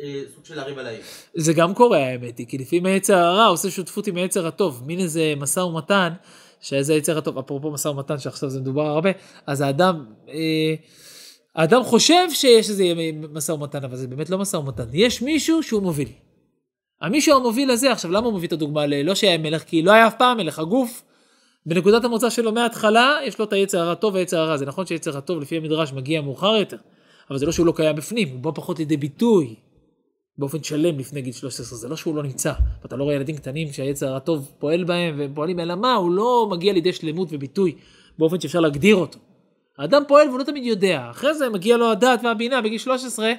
אה, 0.00 0.22
סוג 0.34 0.44
של 0.44 0.56
לריב 0.56 0.78
על 0.78 0.86
העיר. 0.86 1.00
זה 1.34 1.52
גם 1.52 1.74
קורה 1.74 1.98
האמת 1.98 2.38
היא, 2.38 2.46
כי 2.46 2.58
לפעמים 2.58 2.86
היצר 2.86 3.16
הרע 3.16 3.46
עושה 3.46 3.70
שותפות 3.70 4.06
עם 4.06 4.16
היצר 4.16 4.46
הטוב, 4.46 4.82
מין 4.86 5.00
איזה 5.00 5.34
משא 5.36 5.60
ומתן, 5.60 6.12
שזה 6.60 6.92
היצר 6.92 7.18
הטוב, 7.18 7.38
אפרופו 7.38 7.70
משא 7.70 7.88
ומתן 7.88 8.18
שעכשיו 8.18 8.50
זה 8.50 8.60
מדובר 8.60 8.86
הרבה, 8.86 9.10
אז 9.46 9.60
האדם, 9.60 10.04
אה, 10.28 10.74
האדם 11.54 11.82
חושב 11.82 12.30
שיש 12.30 12.70
איזה 12.70 12.84
משא 13.32 13.52
ומתן, 13.52 13.84
אבל 13.84 13.96
זה 13.96 14.08
באמת 14.08 14.30
לא 14.30 14.38
משא 14.38 14.56
ומתן, 14.56 14.86
יש 14.92 15.22
מישהו 15.22 15.62
שהוא 15.62 15.82
מוביל. 15.82 16.08
המישהו 17.00 17.36
המוביל 17.36 17.70
הזה, 17.70 17.92
עכשיו 17.92 18.10
למה 18.10 18.26
הוא 18.26 18.34
מביא 18.34 18.48
את 18.48 18.52
הדוגמה 18.52 18.86
ללא 18.86 19.14
שהיה 19.14 19.38
מלך? 19.38 19.62
כי 19.62 19.82
לא 19.82 19.92
היה 19.92 20.06
אף 20.06 20.14
פעם 20.18 20.36
מלך, 20.36 20.58
הגוף, 20.58 21.02
בנקודת 21.68 22.04
המוצא 22.04 22.30
שלו 22.30 22.52
מההתחלה, 22.52 23.18
יש 23.24 23.38
לו 23.38 23.44
את 23.44 23.52
היצר 23.52 23.80
הרע 23.80 23.94
טוב 23.94 24.14
והיצר 24.14 24.38
הרע, 24.38 24.56
זה 24.56 24.66
נכון 24.66 24.86
שיצר 24.86 25.18
הטוב 25.18 25.40
לפי 25.40 25.56
המדרש 25.56 25.92
מגיע 25.92 26.20
מאוחר 26.20 26.56
יותר, 26.56 26.76
אבל 27.30 27.38
זה 27.38 27.46
לא 27.46 27.52
שהוא 27.52 27.66
לא 27.66 27.72
קיים 27.76 27.96
בפנים, 27.96 28.28
הוא 28.28 28.40
בא 28.40 28.50
פחות 28.54 28.78
לידי 28.78 28.96
ביטוי. 28.96 29.54
באופן 30.38 30.62
שלם 30.62 30.98
לפני 30.98 31.22
גיל 31.22 31.32
13, 31.32 31.78
זה 31.78 31.88
לא 31.88 31.96
שהוא 31.96 32.16
לא 32.16 32.22
נמצא. 32.22 32.52
ואתה 32.82 32.96
לא 32.96 33.04
רואה 33.04 33.14
ילדים 33.14 33.36
קטנים 33.36 33.72
שהיצר 33.72 34.16
הטוב 34.16 34.52
פועל 34.58 34.84
בהם 34.84 35.18
והם 35.18 35.34
פועלים, 35.34 35.60
אלא 35.60 35.74
מה, 35.74 35.94
הוא 35.94 36.10
לא 36.10 36.48
מגיע 36.50 36.72
לידי 36.72 36.92
שלמות 36.92 37.28
וביטוי 37.32 37.74
באופן 38.18 38.40
שאפשר 38.40 38.60
להגדיר 38.60 38.96
אותו. 38.96 39.18
האדם 39.78 40.02
פועל 40.08 40.28
והוא 40.28 40.38
לא 40.38 40.44
תמיד 40.44 40.64
יודע. 40.64 41.06
אחרי 41.10 41.34
זה 41.34 41.48
מגיע 41.48 41.76
לו 41.76 41.90
הדעת 41.90 42.20
והבינה 42.24 42.60
בגיל 42.60 42.78
13, 42.78 43.32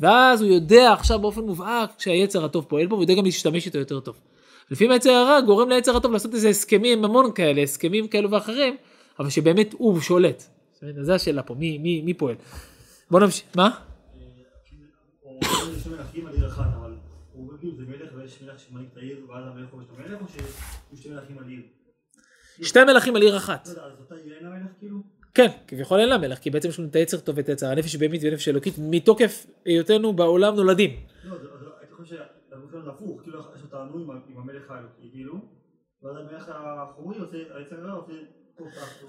ואז 0.00 0.42
הוא 0.42 0.50
יודע 0.50 0.92
עכשיו 0.92 1.18
באופן 1.18 1.40
מובהק 1.40 1.90
שהיצר 1.98 2.44
הטוב 2.44 2.64
פועל 2.68 2.86
בו, 2.86 2.94
והוא 2.94 3.02
יודע 3.02 3.14
גם 3.14 3.24
להשתמש 3.24 3.66
איתו 3.66 3.78
יותר 3.78 4.00
טוב. 4.00 4.16
לפעמים 4.70 4.90
היצר 4.90 5.10
הרע 5.10 5.40
גורם 5.40 5.68
ליצר 5.68 5.96
הטוב 5.96 6.12
לעשות 6.12 6.34
איזה 6.34 6.48
הסכמים 6.48 7.02
ממון 7.02 7.32
כאלה, 7.34 7.62
הסכמים 7.62 8.08
כאלו 8.08 8.30
ואחרים, 8.30 8.76
אבל 9.18 9.30
שבאמת 9.30 9.72
הוא 9.72 10.00
שולט. 10.00 10.42
זו 11.02 11.12
השאלה 11.12 11.42
פה, 11.42 11.54
מי, 11.54 11.78
מי, 11.78 12.02
מי 12.02 12.14
פועל? 12.14 12.34
בוא 13.10 13.20
נמשיך, 13.20 13.44
מה? 13.56 13.70
זה 22.58 22.66
שתי 22.68 22.84
מלכים 22.84 23.16
על 23.16 23.22
עיר? 23.22 23.36
אחת. 23.36 23.68
לא 24.40 24.50
כאילו? 24.78 24.96
כן, 25.34 25.48
כביכול 25.68 26.00
אין 26.00 26.08
לה 26.08 26.18
מלך, 26.18 26.38
כי 26.38 26.50
בעצם 26.50 26.68
יש 26.68 26.78
לנו 26.78 26.88
את 26.88 26.96
היצר 26.96 27.18
טוב 27.20 27.36
ואת 27.38 27.48
היצר 27.48 27.66
הנפש 27.66 27.94
הבהמית 27.94 28.20
ונפש 28.24 28.48
אלוקית, 28.48 28.74
מתוקף 28.78 29.46
היותנו 29.64 30.12
בעולם 30.12 30.54
נולדים. 30.54 30.90
לא, 31.24 31.30
זה- 31.38 31.44
אז 31.54 31.60
הייתי 31.80 31.94
חושב 31.94 32.16
זה 32.86 32.92
הפוך, 32.92 33.22
כאילו 33.22 33.40
יש 33.40 33.62
עם 33.72 34.10
ה- 34.10 34.14
עם 34.28 34.38
המלך 34.38 34.70
האלוקי 34.70 35.10
כאילו, 35.12 35.34
ואז 36.02 36.16
המלך 36.16 36.50
החומרי 36.54 37.18
עושה, 37.18 37.36
היצר 37.54 37.76
הרע 37.80 37.92
עושה... 37.92 38.12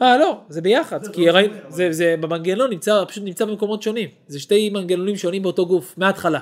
אה 0.01 0.17
לא, 0.17 0.41
זה 0.49 0.61
ביחד, 0.61 1.07
כי 1.13 1.25
לא 1.25 1.91
זה 1.91 2.15
במנגנון 2.21 2.69
נמצא, 2.69 3.05
פשוט 3.07 3.23
נמצא 3.23 3.45
במקומות 3.45 3.81
שונים. 3.81 4.09
זה 4.27 4.39
שתי 4.39 4.69
מנגנונים 4.69 5.15
שונים 5.15 5.43
באותו 5.43 5.65
גוף, 5.65 5.97
מההתחלה. 5.97 6.39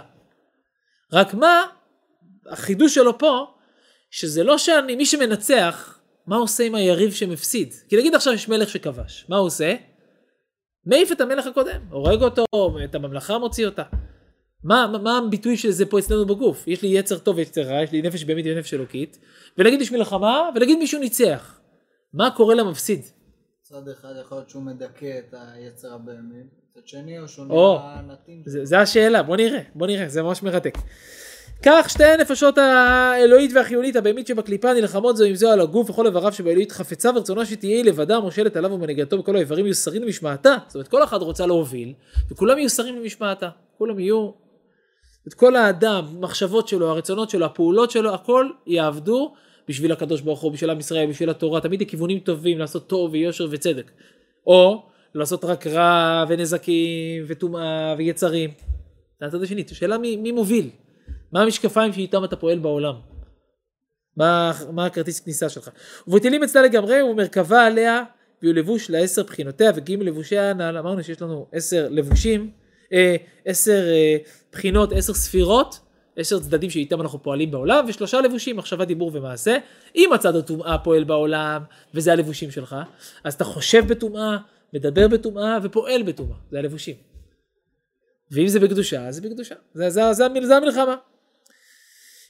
רק 1.13 1.33
מה, 1.33 1.63
החידוש 2.49 2.95
שלו 2.95 3.17
פה, 3.17 3.45
שזה 4.11 4.43
לא 4.43 4.57
שאני, 4.57 4.95
מי 4.95 5.05
שמנצח, 5.05 5.99
מה 6.27 6.35
עושה 6.35 6.63
עם 6.63 6.75
היריב 6.75 7.11
שמפסיד? 7.11 7.73
כי 7.89 7.97
נגיד 7.97 8.15
עכשיו 8.15 8.33
יש 8.33 8.49
מלך 8.49 8.69
שכבש, 8.69 9.25
מה 9.29 9.37
הוא 9.37 9.47
עושה? 9.47 9.75
מעיף 10.85 11.11
את 11.11 11.21
המלך 11.21 11.47
הקודם, 11.47 11.81
הורג 11.89 12.21
אותו, 12.21 12.45
את 12.83 12.95
הממלכה 12.95 13.37
מוציא 13.37 13.65
אותה. 13.65 13.83
מה, 14.65 14.87
מה, 14.91 14.97
מה 14.97 15.17
הביטוי 15.17 15.57
של 15.57 15.71
זה 15.71 15.85
פה 15.85 15.99
אצלנו 15.99 16.25
בגוף? 16.25 16.67
יש 16.67 16.81
לי 16.81 16.87
יצר 16.87 17.17
טוב 17.17 17.37
ויצר 17.37 17.61
רע, 17.61 17.83
יש 17.83 17.91
לי 17.91 18.01
נפש 18.01 18.23
בהמית 18.23 18.45
ונפש 18.49 18.73
אלוקית, 18.73 19.19
ונגיד 19.57 19.81
יש 19.81 19.91
מלחמה, 19.91 20.49
ונגיד 20.55 20.77
מישהו 20.77 20.99
ניצח. 20.99 21.59
מה 22.13 22.31
קורה 22.31 22.55
למפסיד? 22.55 23.01
מצד 23.61 23.87
אחד 23.91 24.13
יכול 24.21 24.37
להיות 24.37 24.49
שהוא 24.49 24.63
מדכא 24.63 25.19
את 25.19 25.33
היצר 25.53 25.93
הבהמי, 25.93 26.43
מצד 26.69 26.87
שני 26.87 27.19
או 27.19 27.27
שהוא 27.27 27.45
או, 27.49 27.77
נראה 27.79 28.01
נתין. 28.01 28.43
זה, 28.45 28.65
זה 28.65 28.79
השאלה, 28.79 29.23
בוא 29.23 29.37
נראה, 29.37 29.61
בוא 29.75 29.87
נראה, 29.87 30.09
זה 30.09 30.23
ממש 30.23 30.43
מרתק. 30.43 30.77
כך 31.63 31.89
שתי 31.89 32.03
הנפשות 32.03 32.57
האלוהית 32.57 33.51
והחיונית 33.55 33.95
הבהמית 33.95 34.27
שבקליפה 34.27 34.73
נלחמות 34.73 35.17
זו 35.17 35.23
עם 35.23 35.35
זו 35.35 35.49
על 35.49 35.61
הגוף 35.61 35.89
וכל 35.89 36.05
איבריו 36.05 36.33
שבאלוהית 36.33 36.71
חפצה 36.71 37.09
ורצונה 37.09 37.45
שתהיה 37.45 37.77
היא 37.77 37.85
לבדה 37.85 38.19
מושלת 38.19 38.55
עליו 38.55 38.71
ומנהיגתו 38.71 39.19
וכל 39.19 39.35
האיברים 39.35 39.65
יהיו 39.65 39.75
שרים 39.75 40.03
למשמעתה. 40.03 40.55
זאת 40.67 40.75
אומרת 40.75 40.87
כל 40.87 41.03
אחד 41.03 41.21
רוצה 41.21 41.45
להוביל 41.45 41.93
וכולם 42.31 42.57
יהיו 42.57 42.69
שרים 42.69 42.95
למשמעתה. 42.95 43.49
כולם 43.77 43.99
יהיו, 43.99 44.29
את 45.27 45.33
כל 45.33 45.55
האדם, 45.55 46.05
מחשבות 46.19 46.67
שלו, 46.67 46.89
הרצונות 46.89 47.29
שלו, 47.29 47.45
הפעולות 47.45 47.91
שלו, 47.91 48.13
הכל 48.13 48.49
יעבדו 48.67 49.33
בשביל 49.67 49.91
הקדוש 49.91 50.21
ברוך 50.21 50.41
הוא, 50.41 50.51
בשביל 50.51 50.69
עם 50.69 50.79
ישראל, 50.79 51.09
בשביל 51.09 51.29
התורה, 51.29 51.61
תמיד 51.61 51.81
לכיוונים 51.81 52.19
טובים, 52.19 52.59
לעשות 52.59 52.87
טוב 52.87 53.11
ויושר 53.13 53.47
וצדק. 53.51 53.91
או 54.47 54.85
לעשות 55.15 55.45
רק 55.45 55.67
רע 55.67 56.25
ונזקים 56.29 57.23
וטומאה 57.27 57.95
ויצרים. 57.97 58.49
זה 59.19 59.25
הצד 59.25 59.43
השני, 59.43 59.63
השאלה 59.71 59.97
מי, 59.97 60.17
מי 60.17 60.31
מוביל? 60.31 60.69
מה 61.31 61.41
המשקפיים 61.41 61.93
שאיתם 61.93 62.23
אתה 62.23 62.35
פועל 62.35 62.59
בעולם? 62.59 62.95
מה, 64.17 64.51
מה 64.71 64.85
הכרטיס 64.85 65.19
כניסה 65.19 65.49
שלך? 65.49 65.69
ובטלים 66.07 66.43
אצלה 66.43 66.61
לגמרי 66.61 67.01
ומרכבה 67.01 67.65
עליה 67.65 68.03
ויהיו 68.41 68.53
לבוש 68.55 68.89
לעשר 68.89 69.23
בחינותיה 69.23 69.71
וג' 69.75 69.91
לבושיה 69.91 70.49
הנ"ל 70.49 70.77
אמרנו 70.77 71.03
שיש 71.03 71.21
לנו 71.21 71.47
עשר 71.51 71.87
לבושים, 71.89 72.51
אה, 72.93 73.15
עשר 73.45 73.83
אה, 73.89 74.17
בחינות, 74.55 74.91
עשר 74.93 75.13
ספירות, 75.13 75.79
עשר 76.15 76.39
צדדים 76.39 76.69
שאיתם 76.69 77.01
אנחנו 77.01 77.23
פועלים 77.23 77.51
בעולם 77.51 77.85
ושלושה 77.87 78.21
לבושים 78.21 78.57
מחשבה 78.57 78.85
דיבור 78.85 79.11
ומעשה 79.13 79.57
אם 79.95 80.13
הצד 80.13 80.35
הטומאה 80.35 80.77
פועל 80.77 81.03
בעולם 81.03 81.61
וזה 81.93 82.11
הלבושים 82.11 82.51
שלך 82.51 82.75
אז 83.23 83.33
אתה 83.33 83.43
חושב 83.43 83.87
בטומאה, 83.87 84.37
מדבר 84.73 85.07
בטומאה 85.07 85.57
ופועל 85.63 86.03
בטומאה, 86.03 86.37
זה 86.51 86.59
הלבושים 86.59 86.95
ואם 88.31 88.47
זה 88.47 88.59
בקדושה, 88.59 89.07
אז 89.07 89.15
זה 89.15 89.21
בקדושה. 89.21 89.55
זה, 89.73 89.89
זה, 89.89 90.13
זה, 90.13 90.29
זה, 90.33 90.47
זה 90.47 90.55
המלחמה. 90.55 90.95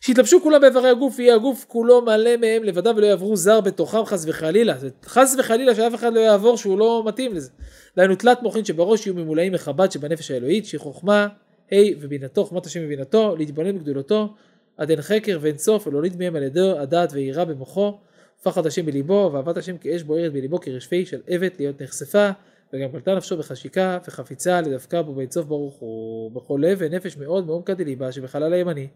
שיתלבשו 0.01 0.41
כולם 0.41 0.62
באיברי 0.62 0.89
הגוף, 0.89 1.20
יהיה 1.20 1.36
הגוף 1.36 1.65
כולו 1.67 2.01
מלא 2.01 2.38
מהם 2.38 2.63
לבדם 2.63 2.94
ולא 2.98 3.05
יעברו 3.05 3.36
זר 3.36 3.62
בתוכם 3.62 4.05
חס 4.05 4.25
וחלילה. 4.27 4.75
חס 5.05 5.36
וחלילה 5.39 5.75
שאף 5.75 5.96
אחד 5.96 6.13
לא 6.13 6.20
יעבור 6.20 6.58
שהוא 6.58 6.79
לא 6.79 7.03
מתאים 7.05 7.34
לזה. 7.34 7.50
דהיינו 7.98 8.15
תלת 8.15 8.44
מוחין 8.44 8.65
שבראש 8.65 9.08
יהיו 9.08 9.15
ממולאים 9.15 9.53
מחב"ד 9.53 9.91
שבנפש 9.91 10.32
האלוהית, 10.32 10.65
שהיא 10.65 10.79
חוכמה, 10.79 11.27
ה' 11.72 11.75
ובינתו, 12.01 12.43
חוכמת 12.43 12.65
השם 12.65 12.79
ובינתו, 12.86 13.36
להתבונן 13.36 13.77
בגדולתו, 13.79 14.34
עד 14.77 14.89
אין 14.89 15.01
חקר 15.01 15.38
ואין 15.41 15.57
סוף, 15.57 15.88
ולהוליד 15.88 16.17
מהם 16.17 16.36
על 16.36 16.43
ידו 16.43 16.79
הדעת 16.79 17.10
ויראה 17.13 17.45
במוחו, 17.45 18.00
פחד 18.43 18.65
השם 18.65 18.86
בליבו, 18.86 19.29
ואהבת 19.34 19.57
השם 19.57 19.77
כאש 19.77 20.03
בוערת 20.03 20.34
בליבו 20.34 20.60
כרשפי 20.60 21.05
של 21.05 21.22
עבד 21.27 21.50
להיות 21.60 21.81
נחשפה, 21.81 22.29
וגם 22.74 22.91
קלטה 22.91 23.15
נפשו 23.15 23.38
בחשיקה 23.38 24.00
וחפיצה 24.07 24.62
לדווקא 24.62 25.01
בו 25.01 25.13
באינסוף 25.13 25.45
ברוך 25.45 25.75
הוא 25.75 26.31
בכל 26.31 26.60
לב 26.63 26.77
ונפש 26.81 27.17
מאוד 27.17 27.45
מעומקא 27.45 27.74
דליבה 27.74 28.12
שבחלל 28.12 28.53
הימני 28.53 28.88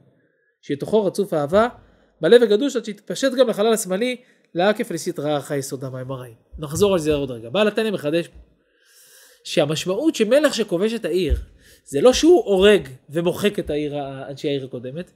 שיתוכו 0.61 1.05
רצוף 1.05 1.33
אהבה 1.33 1.67
מלא 2.21 2.37
וגדוש 2.41 2.75
עד 2.75 2.85
שיתפשט 2.85 3.31
גם 3.33 3.49
לחלל 3.49 3.73
השמאלי 3.73 4.15
לעקף 4.53 4.91
לסטרא 4.91 5.37
אחא 5.37 5.53
יסוד 5.53 5.83
המים 5.83 6.11
הרעים. 6.11 6.35
נחזור 6.59 6.93
על 6.93 6.99
זה 6.99 7.13
עוד 7.13 7.31
רגע. 7.31 7.49
בעל 7.49 7.67
התניא 7.67 7.91
מחדש 7.91 8.29
שהמשמעות 9.43 10.15
שמלך 10.15 10.53
שכובש 10.53 10.93
את 10.93 11.05
העיר 11.05 11.37
זה 11.91 12.01
לא 12.01 12.13
שהוא 12.13 12.43
הורג 12.45 12.87
ומוחק 13.09 13.59
את 13.59 13.69
העיר, 13.69 13.95
אנשי 14.29 14.47
העיר 14.47 14.65
הקודמת 14.65 15.11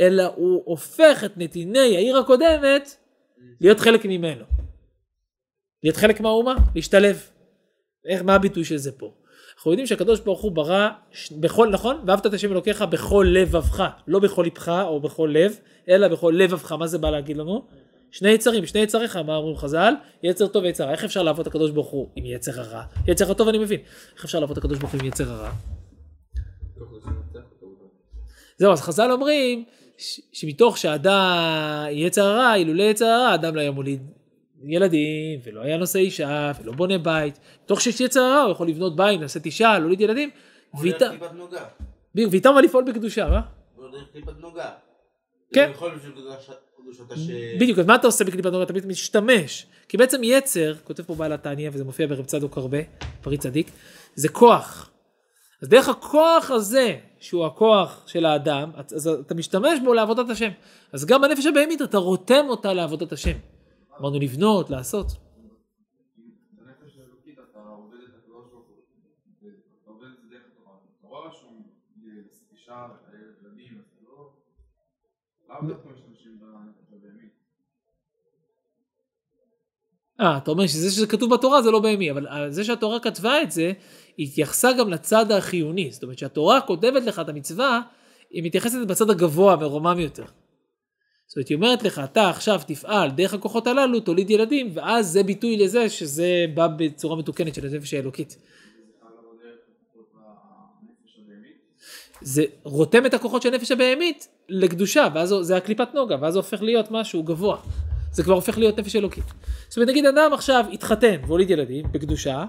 אלא 0.00 0.24
הוא 0.36 0.62
הופך 0.64 1.24
את 1.24 1.32
נתיני 1.36 1.96
העיר 1.96 2.18
הקודמת 2.18 2.96
להיות 3.60 3.80
חלק 3.80 4.04
ממנו. 4.04 4.44
להיות 5.82 5.96
חלק 5.96 6.20
מהאומה, 6.20 6.54
להשתלב. 6.74 7.30
איך, 8.08 8.22
מה 8.22 8.34
הביטוי 8.34 8.64
של 8.64 8.76
זה 8.76 8.92
פה? 8.92 9.12
אנחנו 9.56 9.70
יודעים 9.70 9.86
שהקדוש 9.86 10.20
ברוך 10.20 10.40
הוא 10.40 10.52
ברא 10.52 10.88
בכל, 11.30 11.68
נכון? 11.68 12.00
ואהבת 12.06 12.26
את 12.26 12.34
השם 12.34 12.52
אלוקיך 12.52 12.82
בכל 12.82 13.26
לבבך, 13.30 13.84
לא 14.06 14.18
בכל 14.18 14.42
לבך 14.46 14.68
או 14.68 15.00
בכל 15.00 15.30
לב, 15.34 15.58
אלא 15.88 16.08
בכל 16.08 16.34
לבבך, 16.36 16.72
מה 16.72 16.86
זה 16.86 16.98
בא 16.98 17.10
להגיד 17.10 17.36
לנו? 17.36 17.66
שני 18.10 18.28
יצרים, 18.28 18.66
שני 18.66 18.80
יצריך, 18.80 19.16
מה 19.16 19.36
אומרים 19.36 19.56
חז"ל? 19.56 19.94
יצר 20.22 20.46
טוב 20.46 20.64
ויצר 20.64 20.84
רע. 20.84 20.92
איך 20.92 21.04
אפשר 21.04 21.22
לעבוד 21.22 21.40
את 21.40 21.46
הקדוש 21.46 21.70
ברוך 21.70 21.88
הוא 21.88 22.08
עם 22.16 22.26
יצר 22.26 22.60
הרע? 22.60 22.82
יצר 23.06 23.30
הטוב 23.30 23.48
אני 23.48 23.58
מבין. 23.58 23.80
איך 24.16 24.24
אפשר 24.24 24.40
לעבוד 24.40 24.56
את 24.56 24.64
הקדוש 24.64 24.78
ברוך 24.78 24.92
הוא 24.92 25.00
עם 25.00 25.06
יצר 25.06 25.32
הרע? 25.32 25.50
זהו, 28.58 28.72
אז 28.72 28.80
חז"ל 28.80 29.12
אומרים 29.12 29.64
ש- 29.98 30.20
שמתוך 30.32 30.78
שהאדם 30.78 31.36
יצר 31.90 32.24
הרע, 32.24 32.54
אילולא 32.54 32.82
יצר 32.82 33.04
הרע, 33.06 33.28
האדם 33.28 33.54
לא 33.56 33.60
היה 33.60 33.70
מוליד 33.70 34.02
ילדים, 34.64 35.40
ולא 35.44 35.60
היה 35.60 35.76
נושא 35.76 35.98
אישה, 35.98 36.52
ולא 36.62 36.72
בונה 36.72 36.98
בית. 36.98 37.38
מתוך 37.64 37.80
שיש 37.80 38.00
יצר 38.00 38.20
הרע, 38.20 38.42
הוא 38.42 38.52
יכול 38.52 38.68
לבנות 38.68 38.96
בית, 38.96 39.20
לשאת 39.20 39.46
אישה, 39.46 39.78
להוליד 39.78 40.00
ילדים, 40.00 40.30
ואיתם 42.30 42.50
אבל 42.52 42.62
לפעול 42.62 42.84
בקדושה, 42.84 43.28
מה? 43.28 43.40
כן. 45.52 45.70
בדיוק, 47.60 47.78
אז 47.78 47.86
מה 47.86 47.94
אתה 47.94 48.06
עושה 48.06 48.24
בקליפת 48.24 48.46
נוגה? 48.52 48.62
אתה 48.62 48.72
משתמש. 48.86 49.66
כי 49.88 49.96
בעצם 49.96 50.20
יצר, 50.24 50.74
כותב 50.84 51.02
פה 51.02 51.14
בעל 51.14 51.32
התניא, 51.32 51.70
וזה 51.72 51.84
מופיע 51.84 52.06
ברב 52.06 52.24
צדוק 52.24 52.56
הרבה, 52.56 52.78
פרי 53.22 53.38
צדיק, 53.38 53.70
זה 54.14 54.28
כוח. 54.28 54.90
אז 55.62 55.68
דרך 55.68 55.88
הכוח 55.88 56.50
הזה, 56.50 56.98
שהוא 57.18 57.46
הכוח 57.46 58.02
של 58.06 58.24
האדם, 58.24 58.70
אז- 58.74 59.08
אתה 59.08 59.34
משתמש 59.34 59.78
בו 59.84 59.94
לעבודת 59.94 60.30
השם. 60.30 60.50
אז 60.92 61.06
גם 61.06 61.22
בנפש 61.22 61.46
הבהמית 61.46 61.82
אתה 61.82 61.98
רותם 61.98 62.44
אותה 62.48 62.72
לעבודת 62.72 63.12
השם. 63.12 63.36
אמרנו 64.00 64.18
לבנות, 64.20 64.70
לעשות. 64.70 65.06
אה, 80.20 80.36
אתה 80.38 80.50
אומר 80.50 80.66
שזה 80.66 80.90
שזה 80.90 81.06
כתוב 81.06 81.34
בתורה 81.34 81.62
זה 81.62 81.70
לא 81.70 81.80
בהמי, 81.80 82.10
אבל 82.10 82.28
אה, 82.28 82.50
זה 82.50 82.64
שהתורה 82.64 83.00
כתבה 83.00 83.42
את 83.42 83.50
זה, 83.52 83.72
התייחסה 84.18 84.72
גם 84.72 84.88
לצד 84.88 85.32
החיוני. 85.32 85.90
זאת 85.92 86.02
אומרת 86.02 86.18
שהתורה 86.18 86.60
כותבת 86.60 87.02
לך 87.02 87.18
את 87.18 87.28
המצווה, 87.28 87.80
היא 88.30 88.42
מתייחסת 88.42 88.86
בצד 88.86 89.10
הגבוה, 89.10 89.56
מרומם 89.56 89.98
יותר. 89.98 90.24
זאת 91.26 91.36
אומרת, 91.36 91.48
היא 91.48 91.56
אומרת 91.56 91.82
לך, 91.82 92.00
אתה 92.04 92.30
עכשיו 92.30 92.60
תפעל 92.66 93.10
דרך 93.10 93.34
הכוחות 93.34 93.66
הללו, 93.66 94.00
תוליד 94.00 94.30
ילדים, 94.30 94.70
ואז 94.74 95.08
זה 95.08 95.22
ביטוי 95.22 95.56
לזה 95.56 95.88
שזה 95.88 96.44
בא 96.54 96.66
בצורה 96.66 97.16
מתוקנת 97.16 97.54
של 97.54 97.66
הנפש 97.66 97.94
האלוקית. 97.94 98.38
זה 102.20 102.44
רותם 102.62 103.06
את 103.06 103.14
הכוחות 103.14 103.42
של 103.42 103.54
הנפש 103.54 103.70
הבהמית 103.70 104.28
לקדושה, 104.48 105.08
ואז 105.14 105.34
זה 105.40 105.56
הקליפת 105.56 105.94
נוגה, 105.94 106.16
ואז 106.20 106.32
זה 106.32 106.38
הופך 106.38 106.62
להיות 106.62 106.90
משהו 106.90 107.22
גבוה. 107.22 107.56
זה 108.12 108.22
כבר 108.22 108.34
הופך 108.34 108.58
להיות 108.58 108.78
נפש 108.78 108.96
אלוקית. 108.96 109.24
זאת 109.68 109.76
אומרת, 109.76 109.88
נגיד 109.88 110.06
אדם 110.06 110.30
עכשיו 110.32 110.64
התחתן 110.72 111.16
והוליד 111.26 111.50
ילדים 111.50 111.86
בקדושה, 111.92 112.44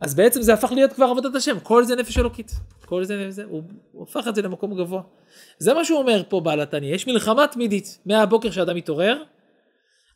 אז 0.00 0.14
בעצם 0.14 0.42
זה 0.42 0.54
הפך 0.54 0.72
להיות 0.72 0.92
כבר 0.92 1.04
עבודת 1.04 1.34
השם, 1.34 1.60
כל 1.60 1.84
זה 1.84 1.96
נפש 1.96 2.18
אלוקית. 2.18 2.52
כל 2.86 3.04
זה, 3.04 3.30
זה 3.30 3.44
הוא, 3.44 3.62
הוא 3.92 4.02
הפך 4.02 4.28
את 4.28 4.34
זה 4.34 4.42
למקום 4.42 4.78
גבוה. 4.78 5.02
זה 5.58 5.74
מה 5.74 5.84
שהוא 5.84 5.98
אומר 5.98 6.22
פה 6.28 6.40
בעל 6.40 6.60
התניא, 6.60 6.94
יש 6.94 7.06
מלחמה 7.06 7.46
תמידית 7.46 7.98
מהבוקר 8.06 8.50
שאדם 8.50 8.76
מתעורר. 8.76 9.22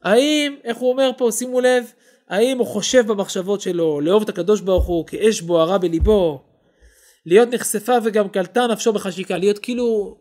האם, 0.02 0.56
איך 0.64 0.76
הוא 0.76 0.90
אומר 0.90 1.10
פה, 1.16 1.28
שימו 1.32 1.60
לב, 1.60 1.92
האם 2.28 2.58
הוא 2.58 2.66
חושב 2.66 3.06
במחשבות 3.06 3.60
שלו 3.60 4.00
לאהוב 4.00 4.22
את 4.22 4.28
הקדוש 4.28 4.60
ברוך 4.60 4.86
הוא 4.86 5.06
כאש 5.06 5.40
בוערה 5.40 5.78
בליבו, 5.78 6.42
להיות 7.26 7.48
נחשפה 7.48 7.92
וגם 8.04 8.28
קלטה 8.28 8.66
נפשו 8.66 8.92
בחשיקה, 8.92 9.38
להיות 9.38 9.58
כאילו, 9.58 10.16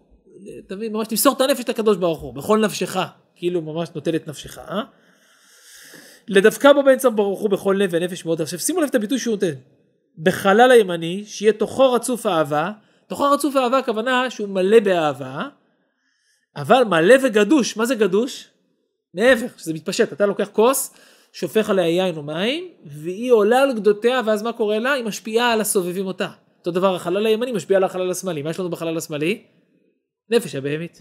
אתה 0.68 0.76
ממש 0.76 1.08
תמסור 1.08 1.34
את 1.36 1.42
הנפש 1.42 1.70
לקדוש 1.70 1.98
ברוך 1.98 2.20
הוא, 2.20 2.34
בכל 2.34 2.60
נפשך, 2.60 2.98
כאילו 3.36 3.62
ממש 3.62 3.90
נוטל 3.96 4.16
את 4.16 4.28
נפשך, 4.28 4.58
אה? 4.58 4.82
לדווקא 6.28 6.74
בו 6.74 6.84
באמצע 6.84 7.10
ברוך 7.10 7.40
הוא 7.40 7.50
בכל 7.50 7.76
לב 7.80 7.90
ונפש 7.94 8.26
מאוד. 8.26 8.42
עכשיו 8.42 8.60
שימו 8.60 8.82
לב 8.82 8.90
את 8.90 8.96
הביטוי 8.96 9.20
שהוא 9.20 9.32
נותן. 9.32 9.54
בחלל 10.18 10.72
הימני, 10.72 11.24
שיהיה 11.26 11.54
תוכו 11.54 11.94
רצוף 11.94 12.26
אהבה, 12.26 12.72
תוכו 13.08 13.32
רצוף 13.32 13.56
אהבה 13.56 13.78
הכוונה 13.78 14.30
שהוא 14.30 14.50
מלא 14.50 14.80
באהבה, 14.80 15.48
אבל 16.56 16.84
מלא 16.84 17.16
וגדוש, 17.24 17.78
מה 17.78 17.86
זה 17.86 17.96
גדוש? 17.96 18.48
מעבר, 19.14 19.46
שזה 19.58 19.74
מתפשט, 19.74 20.14
אתה 20.14 20.26
לוקח 20.26 20.50
כוס, 20.52 20.94
שופך 21.34 21.70
עליה 21.70 21.88
יין 21.88 22.18
או 22.18 22.24
מים, 22.24 22.68
והיא 22.86 23.32
עולה 23.32 23.62
על 23.62 23.74
גדותיה, 23.74 24.22
ואז 24.26 24.44
מה 24.44 24.54
קורה 24.54 24.80
לה? 24.80 24.94
היא 24.94 25.04
משפיעה 25.04 25.54
על 25.54 25.62
הסובבים 25.62 26.06
אותה. 26.06 26.30
אותו 26.60 26.72
דבר, 26.72 26.96
החלל 26.96 27.26
הימני 27.26 27.52
משפיע 27.52 27.78
על 27.78 27.84
החלל 27.84 28.12
השמאלי. 28.12 28.42
מה 28.42 28.50
יש 28.50 28.60
לנו 28.60 28.70
בחלל 28.70 28.98
השמאלי? 28.98 29.44
נפש 30.30 30.56
הבהמית. 30.56 31.00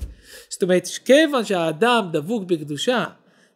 זאת 0.51 0.63
אומרת, 0.63 0.87
כיוון 1.05 1.45
שהאדם 1.45 2.09
דבוק 2.13 2.45
בקדושה, 2.45 3.05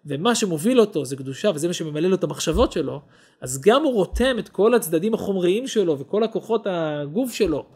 ומה 0.06 0.34
שמוביל 0.34 0.80
אותו 0.80 1.04
זה 1.04 1.16
קדושה, 1.16 1.50
וזה 1.54 1.66
מה 1.66 1.74
שממלא 1.74 2.08
לו 2.08 2.14
את 2.14 2.24
המחשבות 2.24 2.72
שלו, 2.72 3.00
אז 3.40 3.60
גם 3.60 3.84
הוא 3.84 3.94
רותם 3.94 4.38
את 4.38 4.48
כל 4.48 4.74
הצדדים 4.74 5.14
החומריים 5.14 5.66
שלו, 5.66 5.98
וכל 5.98 6.22
הכוחות 6.22 6.66
הגוף 6.66 7.32
שלו, 7.32 7.66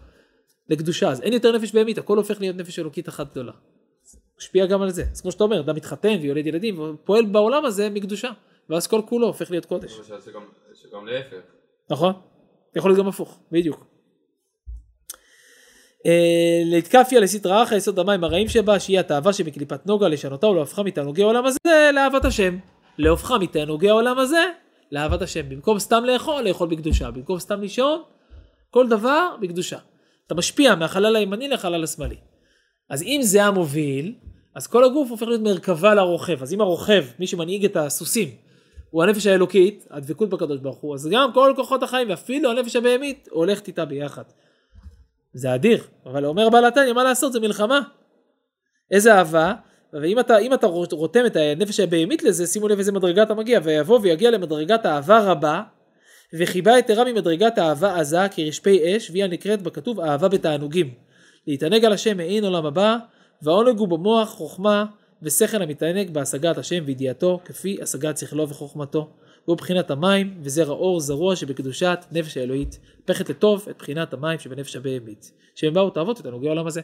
לקדושה. 0.68 1.10
אז 1.10 1.20
אין 1.20 1.32
יותר 1.32 1.52
נפש 1.52 1.72
בהמית, 1.72 1.98
הכל 1.98 2.16
הופך 2.16 2.40
להיות 2.40 2.56
נפש 2.56 2.78
אלוקית 2.78 3.08
אחת 3.08 3.30
גדולה. 3.30 3.52
משפיע 4.38 4.66
גם 4.66 4.82
על 4.82 4.90
זה. 4.90 5.04
אז 5.12 5.20
כמו 5.20 5.32
שאתה 5.32 5.44
אומר, 5.44 5.60
אדם 5.60 5.76
מתחתן 5.76 6.18
ויולד 6.22 6.46
ילדים, 6.46 6.80
ופועל 6.80 7.24
בעולם 7.24 7.64
הזה 7.64 7.90
מקדושה. 7.90 8.30
ואז 8.70 8.86
כל 8.86 9.00
כולו 9.08 9.26
הופך 9.26 9.50
להיות 9.50 9.66
קודש. 9.66 10.00
שגם 10.74 11.06
להפך. 11.06 11.36
נכון? 11.90 12.12
יכול 12.76 12.90
להיות 12.90 12.98
גם 12.98 13.08
הפוך, 13.08 13.40
בדיוק. 13.52 13.86
אה, 16.06 16.62
להתקפיה 16.64 17.20
לסטרא 17.20 17.62
אחא 17.62 17.74
יסוד 17.74 17.98
המים 17.98 18.24
הרעים 18.24 18.48
שבה 18.48 18.80
שהיא 18.80 19.00
התאווה 19.00 19.32
שבקליפת 19.32 19.86
נוגה 19.86 20.08
לשנותה 20.08 20.46
ולהופכה 20.46 20.82
מתענוגי 20.82 21.22
העולם 21.22 21.46
הזה 21.46 21.90
לאהבת 21.94 22.24
השם. 22.24 22.58
להופכה 22.98 23.38
מתענוגי 23.38 23.90
העולם 23.90 24.18
הזה 24.18 24.44
לאהבת 24.92 25.22
השם. 25.22 25.48
במקום 25.48 25.78
סתם 25.78 26.04
לאכול, 26.04 26.42
לאכול 26.42 26.68
בקדושה. 26.68 27.10
במקום 27.10 27.38
סתם 27.38 27.60
לישון, 27.60 28.02
כל 28.70 28.88
דבר 28.88 29.36
בקדושה. 29.40 29.78
אתה 30.26 30.34
משפיע 30.34 30.74
מהחלל 30.74 31.16
הימני 31.16 31.48
לחלל 31.48 31.84
השמאלי. 31.84 32.16
אז 32.90 33.02
אם 33.02 33.20
זה 33.22 33.44
המוביל, 33.44 34.14
אז 34.54 34.66
כל 34.66 34.84
הגוף 34.84 35.10
הופך 35.10 35.26
להיות 35.26 35.40
מרכבה 35.40 35.94
לרוכב. 35.94 36.42
אז 36.42 36.52
אם 36.54 36.60
הרוכב, 36.60 37.04
מי 37.18 37.26
שמנהיג 37.26 37.64
את 37.64 37.76
הסוסים, 37.76 38.28
הוא 38.90 39.02
הנפש 39.02 39.26
האלוקית, 39.26 39.86
הדבקות 39.90 40.28
בקדוש 40.28 40.58
ברוך 40.60 40.78
הוא, 40.78 40.94
אז 40.94 41.08
גם 41.12 41.32
כל 41.32 41.52
כוחות 41.56 41.82
החיים, 41.82 42.10
ואפילו 42.10 42.50
הנפש 42.50 42.76
הבהמית, 42.76 43.28
הולכת 43.30 43.68
איתה 43.68 43.84
ביחד. 43.84 44.22
זה 45.32 45.54
אדיר, 45.54 45.84
אבל 46.06 46.24
אומר 46.24 46.48
בעל 46.48 46.64
התניא, 46.64 46.92
מה 46.92 47.04
לעשות, 47.04 47.32
זה 47.32 47.40
מלחמה. 47.40 47.80
איזה 48.90 49.14
אהבה, 49.14 49.54
ואם 49.92 50.20
אתה, 50.20 50.36
אתה 50.54 50.66
רותם 50.92 51.26
את 51.26 51.36
הנפש 51.36 51.80
הבהמית 51.80 52.22
לזה, 52.22 52.46
שימו 52.46 52.68
לב 52.68 52.78
איזה 52.78 52.92
מדרגה 52.92 53.22
אתה 53.22 53.34
מגיע, 53.34 53.60
ויבוא 53.64 53.98
ויגיע 54.02 54.30
למדרגת 54.30 54.86
אהבה 54.86 55.18
רבה, 55.18 55.62
וחיבה 56.38 56.78
יתרה 56.78 57.04
ממדרגת 57.04 57.58
אהבה 57.58 58.00
עזה 58.00 58.18
כרשפי 58.30 58.96
אש, 58.96 59.10
והיא 59.10 59.24
הנקראת 59.24 59.62
בכתוב 59.62 60.00
אהבה 60.00 60.28
בתענוגים. 60.28 60.90
להתענג 61.46 61.84
על 61.84 61.92
השם 61.92 62.16
מעין 62.16 62.44
עולם 62.44 62.66
הבא, 62.66 62.96
והעונג 63.42 63.78
הוא 63.78 63.88
במוח 63.88 64.28
חוכמה 64.28 64.84
ושכל 65.22 65.62
המתענג 65.62 66.10
בהשגת 66.10 66.58
השם 66.58 66.82
וידיעתו, 66.86 67.40
כפי 67.44 67.78
השגת 67.82 68.18
שכלו 68.18 68.48
וחוכמתו. 68.48 69.10
והוא 69.48 69.58
בחינת 69.58 69.90
המים, 69.90 70.34
וזרע 70.42 70.74
אור 70.74 71.00
זרוע 71.00 71.36
שבקדושת 71.36 71.98
נפש 72.12 72.36
האלוהית, 72.36 72.78
פכת 73.04 73.30
לטוב 73.30 73.66
את 73.70 73.78
בחינת 73.78 74.12
המים 74.12 74.38
שבנפש 74.38 74.76
הבהמית. 74.76 75.32
שהם 75.54 75.74
באו 75.74 75.90
תאוות 75.90 76.20
ותענוגי 76.20 76.46
העולם 76.46 76.66
הזה. 76.66 76.80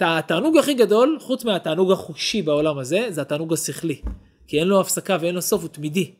התענוג 0.00 0.56
הכי 0.56 0.74
גדול, 0.74 1.18
חוץ 1.20 1.44
מהתענוג 1.44 1.92
החושי 1.92 2.42
בעולם 2.42 2.78
הזה, 2.78 3.06
זה 3.08 3.20
התענוג 3.20 3.52
השכלי. 3.52 4.02
כי 4.46 4.60
אין 4.60 4.68
לו 4.68 4.80
הפסקה 4.80 5.16
ואין 5.20 5.34
לו 5.34 5.42
סוף, 5.42 5.62
הוא 5.62 5.68
תמידי. 5.68 6.10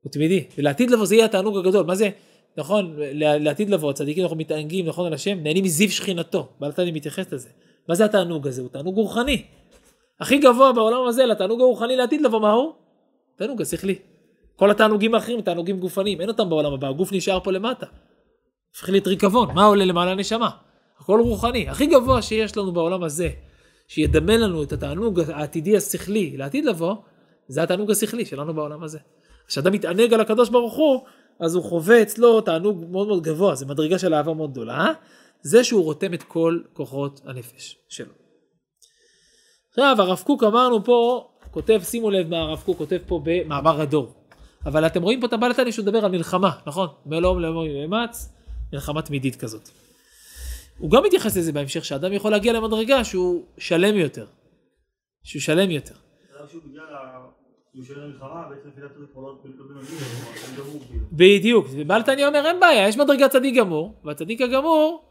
הוא 0.00 0.12
תמידי. 0.12 0.44
ולעתיד 0.58 0.90
לבוא 0.90 1.06
זה 1.06 1.14
יהיה 1.14 1.24
התענוג 1.24 1.56
הגדול. 1.56 1.86
מה 1.86 1.94
זה, 1.94 2.10
נכון, 2.56 2.96
לעתיד 3.14 3.70
לבוא, 3.70 3.92
צדיקים 3.92 4.22
אנחנו 4.22 4.36
מתענגים, 4.36 4.86
נכון, 4.86 5.06
על 5.06 5.14
השם, 5.14 5.38
נהנים 5.42 5.64
מזיו 5.64 5.90
שכינתו. 5.90 6.48
בעל 6.60 6.72
תניא 6.72 6.92
מתייחס 6.92 7.32
לזה. 7.32 7.48
מה 7.88 7.94
זה 7.94 8.04
התענוג 8.04 8.48
הזה? 8.48 8.62
הוא 8.62 8.70
תענוג 8.70 8.96
רוחני. 8.96 9.42
הכי 10.20 10.38
גבוה 10.38 10.72
בעולם 10.72 11.06
הזה 11.06 11.26
לתענוג 11.26 11.60
הרוחני 11.60 11.96
לעתיד 11.96 12.20
לבוא, 12.20 12.40
מה 12.40 12.52
הוא? 12.52 12.72
תענוג 13.36 13.62
השכלי. 13.62 14.09
כל 14.60 14.70
התענוגים 14.70 15.14
האחרים 15.14 15.42
תענוגים 15.42 15.80
גופניים, 15.80 16.20
אין 16.20 16.28
אותם 16.28 16.48
בעולם 16.48 16.72
הבא, 16.72 16.88
הגוף 16.88 17.12
נשאר 17.12 17.40
פה 17.40 17.52
למטה. 17.52 17.86
הופך 18.74 18.88
להיות 18.88 19.06
ריקבון, 19.06 19.54
מה 19.54 19.64
עולה 19.64 19.84
למעלה 19.84 20.14
נשמה? 20.14 20.50
הכל 20.98 21.20
רוחני, 21.20 21.68
הכי 21.68 21.86
גבוה 21.86 22.22
שיש 22.22 22.56
לנו 22.56 22.72
בעולם 22.72 23.02
הזה, 23.02 23.28
שידמה 23.88 24.36
לנו 24.36 24.62
את 24.62 24.72
התענוג 24.72 25.20
העתידי 25.20 25.76
השכלי 25.76 26.36
לעתיד 26.36 26.64
לבוא, 26.64 26.94
זה 27.48 27.62
התענוג 27.62 27.90
השכלי 27.90 28.24
שלנו 28.24 28.54
בעולם 28.54 28.82
הזה. 28.82 28.98
כשאדם 29.46 29.72
מתענג 29.72 30.14
על 30.14 30.20
הקדוש 30.20 30.48
ברוך 30.48 30.74
הוא, 30.74 31.04
אז 31.40 31.54
הוא 31.54 31.64
חווה 31.64 32.02
אצלו 32.02 32.40
תענוג 32.40 32.84
מאוד 32.90 33.08
מאוד 33.08 33.22
גבוה, 33.22 33.54
זה 33.54 33.66
מדרגה 33.66 33.98
של 33.98 34.14
אהבה 34.14 34.34
מאוד 34.34 34.50
גדולה. 34.50 34.74
אה? 34.74 34.92
זה 35.42 35.64
שהוא 35.64 35.84
רותם 35.84 36.14
את 36.14 36.22
כל 36.22 36.60
כוחות 36.72 37.20
הנפש 37.24 37.76
שלו. 37.88 38.12
עכשיו 39.68 39.96
הרב 39.98 40.22
קוק 40.26 40.44
אמרנו 40.44 40.84
פה, 40.84 41.28
כותב, 41.50 41.80
שימו 41.84 42.10
לב 42.10 42.28
מה 42.28 42.38
הרב 42.38 42.62
קוק 42.66 42.78
כותב 42.78 42.98
פה 43.06 43.20
במאמר 43.24 43.80
הדור. 43.80 44.19
אבל 44.66 44.86
אתם 44.86 45.02
רואים 45.02 45.20
פה 45.20 45.26
את 45.26 45.32
הבעל 45.32 45.50
התניא 45.50 45.72
שהוא 45.72 45.82
מדבר 45.82 46.04
על 46.04 46.10
מלחמה, 46.10 46.50
נכון? 46.66 46.88
מלום 47.06 47.40
לאמור 47.40 47.66
יאמץ, 47.66 48.32
מלחמה 48.72 49.02
תמידית 49.02 49.36
כזאת. 49.36 49.68
הוא 50.78 50.90
גם 50.90 51.02
מתייחס 51.04 51.36
לזה 51.36 51.52
בהמשך, 51.52 51.84
שאדם 51.84 52.12
יכול 52.12 52.30
להגיע 52.30 52.52
למדרגה 52.52 53.04
שהוא 53.04 53.44
שלם 53.58 53.96
יותר. 53.96 54.26
שהוא 55.22 55.42
שלם 55.42 55.70
יותר. 55.70 55.94
בדיוק, 61.12 61.66
ובעל 61.70 62.02
תניא 62.02 62.26
אומר 62.26 62.46
אין 62.46 62.60
בעיה, 62.60 62.88
יש 62.88 62.96
מדרגה 62.96 63.28
צדיק 63.28 63.54
גמור, 63.54 63.94
והצדיק 64.04 64.40
הגמור 64.40 65.04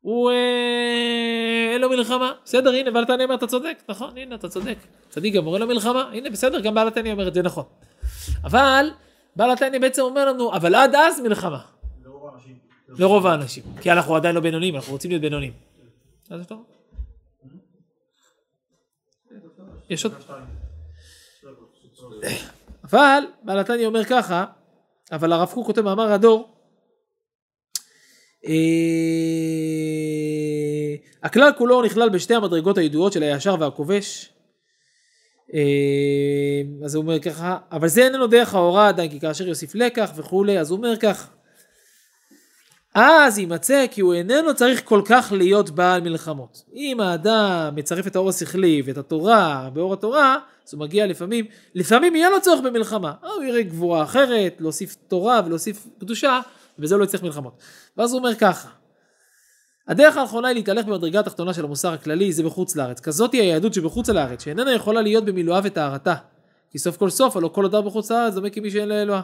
הוא 0.00 0.30
אה, 0.30 1.70
אין 1.72 1.80
לו 1.80 1.88
מלחמה. 1.88 2.32
בסדר, 2.44 2.70
הנה 2.70 2.90
בעל 2.90 3.04
תניא 3.04 3.24
אומר 3.24 3.34
אתה 3.34 3.46
צודק, 3.46 3.82
נכון, 3.88 4.18
הנה 4.18 4.34
אתה 4.34 4.48
צודק. 4.48 4.76
צדיק 5.08 5.34
גמור 5.34 5.54
אין 5.54 5.62
לו 5.62 5.68
מלחמה, 5.68 6.10
הנה 6.12 6.30
בסדר, 6.30 6.60
גם 6.60 6.74
בעל 6.74 6.90
תניא 6.90 7.12
אומר 7.12 7.28
את 7.28 7.34
זה 7.34 7.42
נכון. 7.42 7.64
אבל 8.44 8.90
בעל 9.36 9.50
התניא 9.50 9.78
בעצם 9.78 10.02
אומר 10.02 10.32
לנו, 10.32 10.54
אבל 10.54 10.74
עד 10.74 10.94
אז 10.94 11.20
מלחמה. 11.20 11.60
לרוב 12.88 13.26
האנשים. 13.26 13.62
כי 13.80 13.92
אנחנו 13.92 14.16
עדיין 14.16 14.34
לא 14.34 14.40
בינונים, 14.40 14.76
אנחנו 14.76 14.92
רוצים 14.92 15.10
להיות 15.10 15.22
בינונים. 15.22 15.52
אז 16.30 16.46
טוב. 16.46 16.64
יש 19.90 20.04
עוד... 20.04 20.14
אבל 22.84 23.22
בעל 23.42 23.58
התניא 23.58 23.86
אומר 23.86 24.04
ככה, 24.04 24.44
אבל 25.12 25.32
הרב 25.32 25.50
קוק 25.54 25.66
כותב 25.66 25.80
מאמר 25.80 26.12
הדור, 26.12 26.52
אה, 28.46 28.52
הכלל 31.22 31.50
כולו 31.58 31.82
נכלל 31.82 32.08
בשתי 32.08 32.34
המדרגות 32.34 32.78
הידועות 32.78 33.12
של 33.12 33.22
הישר 33.22 33.56
והכובש, 33.60 34.32
אז 36.84 36.94
הוא 36.94 37.02
אומר 37.02 37.18
ככה, 37.18 37.56
אבל 37.72 37.88
זה 37.88 38.04
איננו 38.04 38.26
דרך 38.26 38.54
ההוראה 38.54 38.88
עדיין, 38.88 39.10
כי 39.10 39.20
כאשר 39.20 39.48
יוסיף 39.48 39.74
לקח 39.74 40.10
וכולי, 40.16 40.58
אז 40.60 40.70
הוא 40.70 40.76
אומר 40.76 40.96
כך, 40.96 41.28
אז 42.94 43.38
יימצא 43.38 43.86
כי 43.90 44.00
הוא 44.00 44.14
איננו 44.14 44.54
צריך 44.54 44.82
כל 44.84 45.02
כך 45.04 45.32
להיות 45.36 45.70
בעל 45.70 46.00
מלחמות. 46.00 46.62
אם 46.74 47.00
האדם 47.00 47.74
מצרף 47.74 48.06
את 48.06 48.16
האור 48.16 48.28
השכלי 48.28 48.82
ואת 48.84 48.98
התורה 48.98 49.70
באור 49.72 49.92
התורה, 49.92 50.38
אז 50.66 50.74
הוא 50.74 50.80
מגיע 50.80 51.06
לפעמים, 51.06 51.44
לפעמים 51.74 52.16
יהיה 52.16 52.30
לו 52.30 52.40
צורך 52.40 52.60
במלחמה. 52.60 53.12
אה, 53.24 53.30
הוא 53.30 53.44
יראה 53.44 53.62
גבורה 53.62 54.02
אחרת, 54.02 54.56
להוסיף 54.60 54.96
תורה 55.08 55.40
ולהוסיף 55.46 55.86
קדושה, 56.00 56.40
ובזה 56.78 56.94
הוא 56.94 57.00
לא 57.00 57.04
יצטרך 57.04 57.22
מלחמות. 57.22 57.52
ואז 57.96 58.12
הוא 58.12 58.18
אומר 58.18 58.34
ככה, 58.34 58.68
הדרך 59.88 60.16
האחרונה 60.16 60.48
היא 60.48 60.54
להתהלך 60.54 60.86
במדרגה 60.86 61.20
התחתונה 61.20 61.54
של 61.54 61.64
המוסר 61.64 61.92
הכללי, 61.92 62.32
זה 62.32 62.42
בחוץ 62.42 62.76
לארץ. 62.76 63.00
כזאת 63.00 63.32
היא 63.32 63.42
היהדות 63.42 63.74
שבחוץ 63.74 64.08
לארץ, 64.08 64.44
שאיננה 64.44 64.72
יכולה 64.72 65.02
להיות 65.02 65.24
במילואה 65.24 65.60
וטהרתה. 65.64 66.14
כי 66.70 66.78
סוף 66.78 66.96
כל 66.96 67.10
סוף, 67.10 67.36
הלא 67.36 67.48
כל 67.48 67.64
אדם 67.64 67.84
בחוץ 67.86 68.10
לארץ 68.10 68.34
דומה 68.34 68.50
כמי 68.50 68.70
שאין 68.70 68.88
לאלוה. 68.88 69.22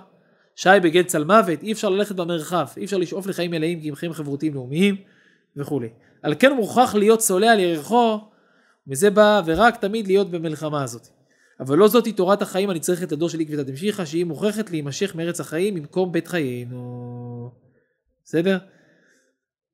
שי 0.57 0.69
בגד 0.83 1.07
צל 1.07 1.25
מוות, 1.25 1.63
אי 1.63 1.73
אפשר 1.73 1.89
ללכת 1.89 2.15
במרחב, 2.15 2.67
אי 2.77 2.85
אפשר 2.85 2.97
לשאוף 2.97 3.27
לחיים 3.27 3.51
מלאים 3.51 3.81
כי 3.81 3.89
הם 3.89 3.95
חיים 3.95 4.13
חברותיים 4.13 4.55
לאומיים 4.55 4.97
וכולי. 5.57 5.89
על 6.23 6.35
כן 6.39 6.53
מוכרח 6.53 6.95
להיות 6.95 7.19
צולע 7.19 7.53
על 7.53 7.59
ירחו, 7.59 8.19
וזה 8.89 9.11
בא 9.11 9.43
ורק 9.45 9.77
תמיד 9.77 10.07
להיות 10.07 10.31
במלחמה 10.31 10.83
הזאת. 10.83 11.09
אבל 11.61 11.79
לא 11.79 11.89
זאתי 11.89 12.13
תורת 12.13 12.43
החיים 12.43 12.71
הנצרכת 12.71 13.13
לדור 13.13 13.29
של 13.29 13.41
עקבתא 13.41 13.63
דמשיחא, 13.63 14.05
שהיא 14.05 14.25
מוכרחת 14.25 14.71
להימשך 14.71 15.15
מארץ 15.15 15.41
החיים 15.41 15.75
ממקום 15.75 16.13
בית 16.13 16.29
חיינו. 16.29 17.51
בסדר? 18.25 18.59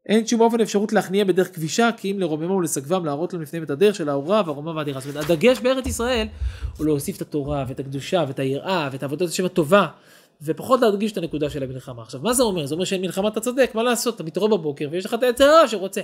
אין 0.08 0.26
שום 0.26 0.40
אופן 0.40 0.60
אפשרות 0.60 0.92
להכניע 0.92 1.24
בדרך 1.24 1.54
כבישה, 1.54 1.90
כי 1.96 2.12
אם 2.12 2.18
לרוממו 2.20 2.54
ולסגבם 2.54 3.04
להראות 3.04 3.32
להם 3.32 3.42
לפניהם 3.42 3.64
את 3.64 3.70
הדרך 3.70 3.94
של 3.94 4.08
האורה 4.08 4.42
והרומה 4.46 4.70
והדירה. 4.76 5.00
זאת 5.00 5.10
אומרת, 5.10 5.30
הדגש 5.30 5.60
בארץ 5.60 5.86
ישראל 5.86 6.26
הוא 6.78 6.86
להוסיף 6.86 7.16
את 7.16 7.22
התורה 7.22 7.64
ואת 7.68 7.80
הקדושה 7.80 8.24
ואת 8.28 8.38
היראה 8.38 8.88
ואת 8.92 9.02
עבודת 9.02 9.28
השם 9.28 9.44
הטובה, 9.44 9.86
ופחות 10.42 10.80
להדגיש 10.80 11.12
את 11.12 11.16
הנקודה 11.16 11.50
של 11.50 11.62
המלחמה. 11.62 12.02
עכשיו, 12.02 12.20
מה 12.22 12.32
זה 12.32 12.42
אומר? 12.42 12.66
זה 12.66 12.74
אומר 12.74 12.84
שאין 12.84 13.00
מלחמה 13.00 13.28
אתה 13.28 13.40
צודק, 13.40 13.70
מה 13.74 13.82
לעשות? 13.82 14.14
אתה 14.14 14.24
מתעורר 14.24 14.56
בבוקר 14.56 14.88
ויש 14.90 15.06
לך 15.06 15.16
את 15.28 15.40
הרע 15.40 15.68
שרוצה. 15.68 16.00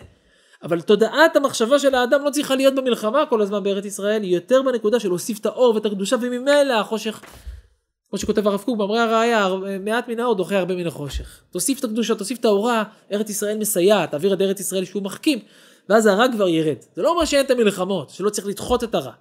אבל 0.62 0.80
תודעת 0.80 1.36
המחשבה 1.36 1.78
של 1.78 1.94
האדם 1.94 2.24
לא 2.24 2.30
צריכה 2.30 2.56
להיות 2.56 2.74
במלחמה 2.74 3.26
כל 3.26 3.42
הזמן 3.42 3.62
בארץ 3.62 3.84
ישראל, 3.84 4.22
היא 4.22 4.34
יותר 4.34 4.62
בנקודה 4.62 5.00
של 5.00 5.08
להוסיף 5.08 5.38
את 5.38 5.46
האור 5.46 5.74
ואת 5.74 5.86
הקדושה, 5.86 6.16
וממילא 6.22 6.80
החושך 6.80 7.20
כמו 8.10 8.18
שכותב 8.18 8.46
הרב 8.46 8.62
קוק 8.64 8.78
במראה 8.78 9.02
הראייה, 9.02 9.48
מעט 9.80 10.08
מן 10.08 10.20
האור 10.20 10.34
דוחה 10.34 10.58
הרבה 10.58 10.74
מן 10.76 10.86
החושך. 10.86 11.42
תוסיף 11.50 11.78
את 11.78 11.84
הקדושה, 11.84 12.14
תוסיף 12.14 12.38
את 12.38 12.44
האורה, 12.44 12.84
ארץ 13.12 13.30
ישראל 13.30 13.58
מסייעת, 13.58 14.10
תעביר 14.10 14.34
את 14.34 14.40
ארץ 14.40 14.60
ישראל 14.60 14.84
שהוא 14.84 15.02
מחכים, 15.02 15.38
ואז 15.88 16.06
הרע 16.06 16.26
כבר 16.32 16.48
ירד. 16.48 16.76
זה 16.94 17.02
לא 17.02 17.10
אומר 17.10 17.24
שאין 17.24 17.46
את 17.46 17.50
המלחמות, 17.50 18.10
שלא 18.10 18.30
צריך 18.30 18.46
לדחות 18.46 18.84
את 18.84 18.94
הרע. 18.94 19.12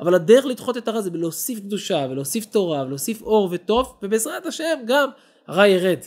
אבל 0.00 0.14
הדרך 0.14 0.46
לדחות 0.46 0.76
את 0.76 0.88
הרע 0.88 1.00
זה 1.00 1.10
בלהוסיף 1.10 1.58
קדושה, 1.58 2.06
ולהוסיף 2.10 2.44
תורה, 2.44 2.82
ולהוסיף 2.82 3.22
אור 3.22 3.48
וטוב, 3.52 3.98
ובעזרת 4.02 4.46
השם 4.46 4.78
גם 4.86 5.08
הרע 5.46 5.66
ירד. 5.66 5.98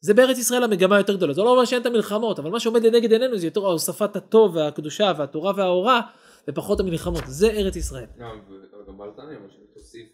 זה 0.00 0.14
בארץ 0.14 0.38
ישראל 0.38 0.64
המגמה 0.64 0.96
היותר 0.96 1.14
גדולה. 1.16 1.32
זה 1.32 1.42
לא 1.42 1.50
אומר 1.50 1.64
שאין 1.64 1.80
את 1.80 1.86
המלחמות, 1.86 2.38
אבל 2.38 2.50
מה 2.50 2.60
שעומד 2.60 2.86
לנגד 2.86 3.12
עינינו 3.12 3.38
זה 3.38 3.46
יותר 3.46 3.60
הוספת 3.60 4.16
הטוב 4.16 4.56
והקדושה 4.56 5.12
והתורה 5.18 5.52
והאורה, 5.56 6.00
ופחות 6.48 6.80
המלחמות. 6.80 7.22
זה 7.26 7.50
ארץ 7.50 7.76
ישראל. 7.76 8.06
גם, 8.18 8.40
גם 8.88 8.98
בעל 8.98 9.10
תניא, 9.16 9.38
מה 9.38 9.48
שתוסיף. 9.50 10.08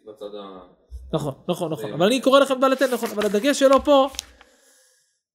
נכון, 1.12 1.34
נכון, 1.48 1.72
נכון. 1.72 1.92
אבל 1.92 2.06
אני 2.06 2.20
קורא 2.20 2.40
לכם 2.40 2.60
בעל 2.60 2.72
נכון, 2.92 3.08
אבל 3.10 3.26
הדגש 3.26 3.58
שלו 3.58 3.84
פה, 3.84 4.08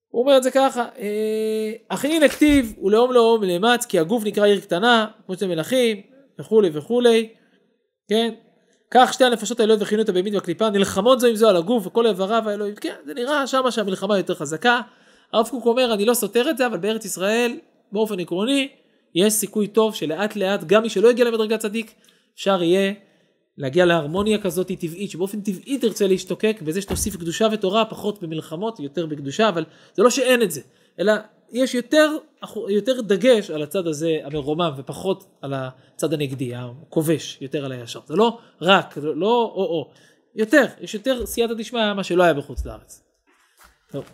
הוא 0.09 0.21
אומר 0.21 0.37
את 0.37 0.43
זה 0.43 0.51
ככה, 0.51 0.85
אה, 0.99 1.71
אחי 1.87 2.19
נכתיב 2.19 2.73
ולאום 2.83 3.11
לאום 3.11 3.43
לאמץ, 3.43 3.85
כי 3.85 3.99
הגוף 3.99 4.23
נקרא 4.25 4.45
עיר 4.45 4.59
קטנה, 4.59 5.07
כמו 5.25 5.35
שאתם 5.35 5.49
מלכים, 5.49 6.01
וכולי 6.39 6.69
וכולי, 6.73 7.29
כן? 8.09 8.33
כך 8.91 9.13
שתי 9.13 9.25
הנפשות 9.25 9.59
העליונות 9.59 9.81
וכינו 9.81 10.01
את 10.01 10.09
הבהמית 10.09 10.33
והקליפה, 10.33 10.69
נלחמות 10.69 11.19
זו 11.19 11.27
עם 11.27 11.35
זו 11.35 11.49
על 11.49 11.57
הגוף 11.57 11.87
וכל 11.87 12.07
איבריו 12.07 12.49
האלוהים, 12.49 12.75
כן, 12.75 12.95
זה 13.05 13.13
נראה 13.13 13.47
שמה 13.47 13.71
שהמלחמה 13.71 14.17
יותר 14.17 14.35
חזקה. 14.35 14.81
הרב 15.33 15.47
קוק 15.47 15.65
אומר, 15.65 15.93
אני 15.93 16.05
לא 16.05 16.13
סותר 16.13 16.49
את 16.49 16.57
זה, 16.57 16.65
אבל 16.65 16.77
בארץ 16.77 17.05
ישראל, 17.05 17.57
באופן 17.91 18.19
עקרוני, 18.19 18.69
יש 19.15 19.33
סיכוי 19.33 19.67
טוב 19.67 19.95
שלאט 19.95 20.35
לאט, 20.35 20.63
גם 20.63 20.83
מי 20.83 20.89
שלא 20.89 21.09
הגיע 21.09 21.25
למדרגת 21.25 21.59
צדיק, 21.59 21.93
אפשר 22.35 22.63
יהיה 22.63 22.93
להגיע 23.59 23.85
להרמוניה 23.85 24.37
כזאת 24.37 24.67
טבעית, 24.67 25.11
שבאופן 25.11 25.41
טבעי 25.41 25.77
תרצה 25.77 26.07
להשתוקק, 26.07 26.61
בזה 26.61 26.81
שתוסיף 26.81 27.15
קדושה 27.15 27.47
ותורה, 27.51 27.85
פחות 27.85 28.21
במלחמות, 28.21 28.79
יותר 28.79 29.05
בקדושה, 29.05 29.49
אבל 29.49 29.65
זה 29.93 30.03
לא 30.03 30.09
שאין 30.09 30.41
את 30.41 30.51
זה, 30.51 30.61
אלא 30.99 31.13
יש 31.51 31.75
יותר, 31.75 32.11
יותר 32.69 33.01
דגש 33.01 33.49
על 33.49 33.61
הצד 33.61 33.87
הזה 33.87 34.17
המרומם, 34.23 34.71
ופחות 34.77 35.25
על 35.41 35.53
הצד 35.53 36.13
הנגדי, 36.13 36.51
הכובש, 36.55 37.37
יותר 37.41 37.65
על 37.65 37.71
הישר. 37.71 37.99
זה 38.05 38.15
לא 38.15 38.37
רק, 38.61 38.97
לא 38.97 39.51
או-או, 39.55 39.89
יותר, 40.35 40.65
יש 40.81 40.93
יותר 40.93 41.25
סייעתא 41.25 41.53
דשמיא, 41.53 41.93
מה 41.93 42.03
שלא 42.03 42.23
היה 42.23 42.33
בחוץ 42.33 42.65
לארץ. 42.65 43.03
טוב. 43.91 44.05